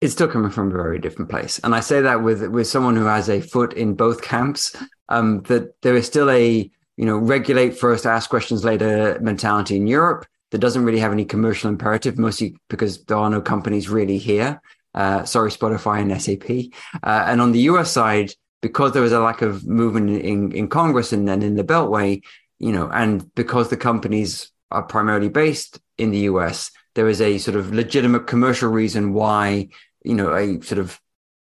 It's 0.00 0.12
still 0.12 0.28
coming 0.28 0.50
from 0.50 0.68
a 0.68 0.76
very 0.76 0.98
different 0.98 1.30
place, 1.30 1.58
and 1.64 1.74
I 1.74 1.80
say 1.80 2.02
that 2.02 2.22
with 2.22 2.46
with 2.48 2.66
someone 2.66 2.96
who 2.96 3.06
has 3.06 3.28
a 3.28 3.40
foot 3.40 3.72
in 3.72 3.94
both 3.94 4.22
camps 4.22 4.76
um, 5.08 5.42
that 5.42 5.80
there 5.82 5.96
is 5.96 6.06
still 6.06 6.30
a 6.30 6.70
you 6.96 7.04
know 7.04 7.16
regulate 7.16 7.78
first, 7.78 8.06
ask 8.06 8.28
questions 8.28 8.64
later 8.64 9.18
mentality 9.20 9.76
in 9.76 9.86
Europe 9.86 10.26
that 10.50 10.58
doesn't 10.58 10.84
really 10.84 10.98
have 10.98 11.12
any 11.12 11.24
commercial 11.24 11.68
imperative, 11.68 12.18
mostly 12.18 12.56
because 12.68 13.04
there 13.04 13.16
are 13.16 13.30
no 13.30 13.40
companies 13.40 13.88
really 13.88 14.18
here. 14.18 14.60
Uh, 14.94 15.24
sorry, 15.24 15.50
Spotify 15.50 16.00
and 16.00 16.22
SAP. 16.22 16.72
Uh, 17.02 17.24
and 17.26 17.40
on 17.40 17.52
the 17.52 17.60
US 17.60 17.90
side, 17.90 18.32
because 18.62 18.92
there 18.92 19.02
was 19.02 19.12
a 19.12 19.20
lack 19.20 19.42
of 19.42 19.66
movement 19.66 20.10
in, 20.10 20.52
in 20.52 20.68
Congress 20.68 21.12
and 21.12 21.28
then 21.28 21.42
in 21.42 21.56
the 21.56 21.64
Beltway, 21.64 22.22
you 22.58 22.72
know, 22.72 22.88
and 22.90 23.32
because 23.34 23.68
the 23.68 23.76
companies 23.76 24.50
are 24.70 24.82
primarily 24.82 25.28
based 25.28 25.78
in 25.98 26.10
the 26.10 26.20
US, 26.20 26.70
there 26.96 27.08
is 27.08 27.20
a 27.20 27.38
sort 27.38 27.56
of 27.56 27.72
legitimate 27.72 28.26
commercial 28.26 28.70
reason 28.70 29.12
why, 29.12 29.68
you 30.02 30.14
know, 30.14 30.34
a 30.34 30.60
sort 30.62 30.78
of 30.78 31.00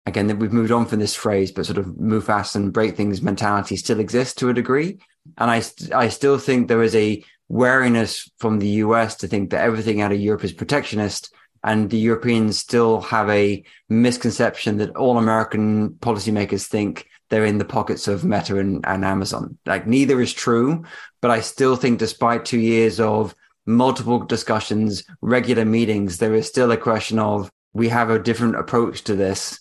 again 0.06 0.28
that 0.28 0.36
we've 0.36 0.52
moved 0.52 0.70
on 0.70 0.86
from 0.86 1.00
this 1.00 1.14
phrase, 1.14 1.50
but 1.50 1.66
sort 1.66 1.78
of 1.78 1.98
move 1.98 2.24
fast 2.24 2.54
and 2.54 2.72
break 2.72 2.96
things 2.96 3.20
mentality 3.20 3.76
still 3.76 3.98
exists 3.98 4.34
to 4.34 4.50
a 4.50 4.54
degree. 4.54 4.98
And 5.38 5.50
I 5.50 5.62
I 5.94 6.08
still 6.08 6.38
think 6.38 6.68
there 6.68 6.82
is 6.82 6.94
a 6.94 7.24
wariness 7.48 8.30
from 8.38 8.58
the 8.58 8.68
US 8.84 9.16
to 9.16 9.26
think 9.26 9.50
that 9.50 9.64
everything 9.64 10.00
out 10.02 10.12
of 10.12 10.20
Europe 10.20 10.44
is 10.44 10.52
protectionist. 10.52 11.34
And 11.64 11.90
the 11.90 11.98
Europeans 11.98 12.56
still 12.58 13.00
have 13.00 13.28
a 13.30 13.64
misconception 13.88 14.76
that 14.76 14.94
all 14.94 15.18
American 15.18 15.90
policymakers 15.90 16.66
think 16.66 17.08
they're 17.30 17.44
in 17.44 17.58
the 17.58 17.64
pockets 17.64 18.06
of 18.06 18.24
Meta 18.24 18.58
and, 18.58 18.84
and 18.86 19.04
Amazon. 19.04 19.58
Like 19.66 19.86
neither 19.86 20.20
is 20.20 20.32
true, 20.32 20.84
but 21.20 21.30
I 21.30 21.40
still 21.40 21.74
think 21.74 21.98
despite 21.98 22.44
two 22.44 22.60
years 22.60 23.00
of 23.00 23.34
multiple 23.68 24.20
discussions, 24.20 25.04
regular 25.20 25.64
meetings, 25.64 26.16
there 26.16 26.34
is 26.34 26.48
still 26.48 26.72
a 26.72 26.76
question 26.76 27.18
of 27.18 27.50
we 27.74 27.88
have 27.90 28.08
a 28.10 28.18
different 28.18 28.56
approach 28.56 29.04
to 29.04 29.14
this. 29.14 29.60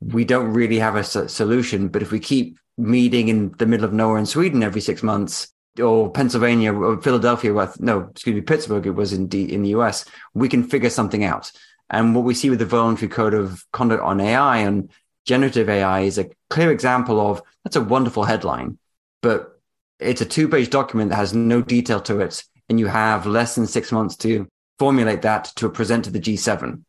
We 0.00 0.24
don't 0.24 0.52
really 0.52 0.80
have 0.80 0.96
a 0.96 1.04
solution, 1.04 1.88
but 1.88 2.02
if 2.02 2.10
we 2.10 2.18
keep 2.18 2.58
meeting 2.76 3.28
in 3.28 3.52
the 3.58 3.66
middle 3.66 3.86
of 3.86 3.92
nowhere 3.92 4.18
in 4.18 4.26
Sweden 4.26 4.62
every 4.62 4.80
six 4.80 5.02
months, 5.02 5.48
or 5.80 6.10
Pennsylvania 6.10 6.72
or 6.72 7.00
Philadelphia, 7.00 7.52
no, 7.78 8.00
excuse 8.10 8.34
me, 8.34 8.40
Pittsburgh, 8.42 8.86
it 8.86 8.90
was 8.90 9.12
in, 9.12 9.28
in 9.30 9.62
the 9.62 9.70
US, 9.70 10.04
we 10.34 10.48
can 10.48 10.64
figure 10.64 10.90
something 10.90 11.24
out. 11.24 11.50
And 11.90 12.14
what 12.14 12.24
we 12.24 12.34
see 12.34 12.50
with 12.50 12.58
the 12.58 12.66
voluntary 12.66 13.08
code 13.08 13.34
of 13.34 13.64
conduct 13.72 14.02
on 14.02 14.20
AI 14.20 14.58
and 14.58 14.90
generative 15.24 15.68
AI 15.68 16.00
is 16.00 16.18
a 16.18 16.30
clear 16.50 16.70
example 16.70 17.20
of 17.20 17.42
that's 17.62 17.76
a 17.76 17.80
wonderful 17.80 18.24
headline, 18.24 18.78
but 19.22 19.60
it's 20.00 20.20
a 20.20 20.26
two 20.26 20.48
page 20.48 20.70
document 20.70 21.10
that 21.10 21.16
has 21.16 21.34
no 21.34 21.62
detail 21.62 22.00
to 22.00 22.20
it. 22.20 22.44
And 22.68 22.80
you 22.80 22.86
have 22.86 23.26
less 23.26 23.54
than 23.54 23.66
six 23.66 23.92
months 23.92 24.16
to 24.18 24.48
formulate 24.78 25.22
that 25.22 25.52
to 25.56 25.68
present 25.68 26.04
to 26.04 26.10
the 26.10 26.20
G7. 26.20 26.82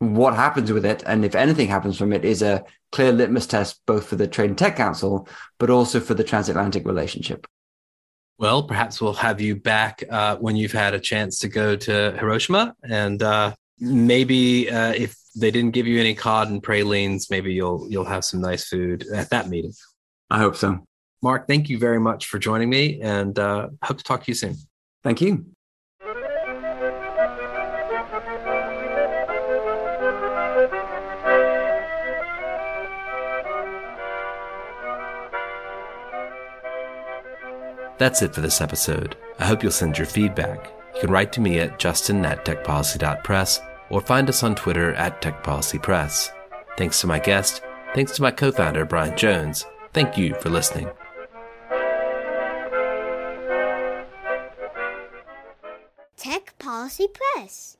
What 0.00 0.34
happens 0.34 0.72
with 0.72 0.84
it, 0.84 1.02
and 1.06 1.24
if 1.24 1.34
anything 1.34 1.68
happens 1.68 1.98
from 1.98 2.12
it, 2.12 2.24
is 2.24 2.42
a 2.42 2.64
clear 2.90 3.12
litmus 3.12 3.46
test 3.46 3.80
both 3.86 4.06
for 4.06 4.16
the 4.16 4.26
Trade 4.26 4.50
and 4.50 4.58
Tech 4.58 4.76
Council, 4.76 5.28
but 5.58 5.70
also 5.70 6.00
for 6.00 6.14
the 6.14 6.24
transatlantic 6.24 6.86
relationship. 6.86 7.46
Well, 8.38 8.62
perhaps 8.62 9.02
we'll 9.02 9.12
have 9.12 9.42
you 9.42 9.56
back 9.56 10.02
uh, 10.08 10.36
when 10.36 10.56
you've 10.56 10.72
had 10.72 10.94
a 10.94 11.00
chance 11.00 11.40
to 11.40 11.48
go 11.48 11.76
to 11.76 12.16
Hiroshima, 12.18 12.74
and 12.82 13.22
uh, 13.22 13.54
maybe 13.78 14.70
uh, 14.70 14.94
if 14.94 15.14
they 15.36 15.50
didn't 15.50 15.72
give 15.72 15.86
you 15.86 16.00
any 16.00 16.14
cod 16.14 16.48
and 16.48 16.62
pralines, 16.62 17.28
maybe 17.30 17.52
you'll 17.52 17.86
you'll 17.90 18.06
have 18.06 18.24
some 18.24 18.40
nice 18.40 18.64
food 18.66 19.06
at 19.14 19.28
that 19.28 19.48
meeting. 19.48 19.74
I 20.30 20.38
hope 20.38 20.56
so. 20.56 20.86
Mark, 21.22 21.46
thank 21.48 21.68
you 21.68 21.78
very 21.78 22.00
much 22.00 22.26
for 22.26 22.38
joining 22.38 22.70
me, 22.70 23.02
and 23.02 23.38
uh, 23.38 23.68
hope 23.82 23.98
to 23.98 24.04
talk 24.04 24.24
to 24.24 24.30
you 24.30 24.34
soon. 24.34 24.56
Thank 25.02 25.20
you. 25.20 25.46
That's 38.00 38.22
it 38.22 38.34
for 38.34 38.40
this 38.40 38.62
episode. 38.62 39.14
I 39.38 39.44
hope 39.44 39.62
you'll 39.62 39.72
send 39.72 39.98
your 39.98 40.06
feedback. 40.06 40.72
You 40.94 41.02
can 41.02 41.10
write 41.10 41.32
to 41.34 41.40
me 41.42 41.58
at 41.58 41.78
justin 41.78 42.24
at 42.24 42.46
techpolicy.press 42.46 43.60
or 43.90 44.00
find 44.00 44.28
us 44.30 44.42
on 44.42 44.54
Twitter 44.54 44.94
at 44.94 45.20
techpolicypress. 45.20 46.30
Thanks 46.78 47.00
to 47.02 47.06
my 47.06 47.18
guest. 47.18 47.62
Thanks 47.94 48.12
to 48.12 48.22
my 48.22 48.30
co-founder, 48.30 48.86
Brian 48.86 49.16
Jones. 49.18 49.66
Thank 49.92 50.16
you 50.16 50.34
for 50.40 50.48
listening. 50.48 50.88
Policy 56.80 57.08
Press. 57.08 57.76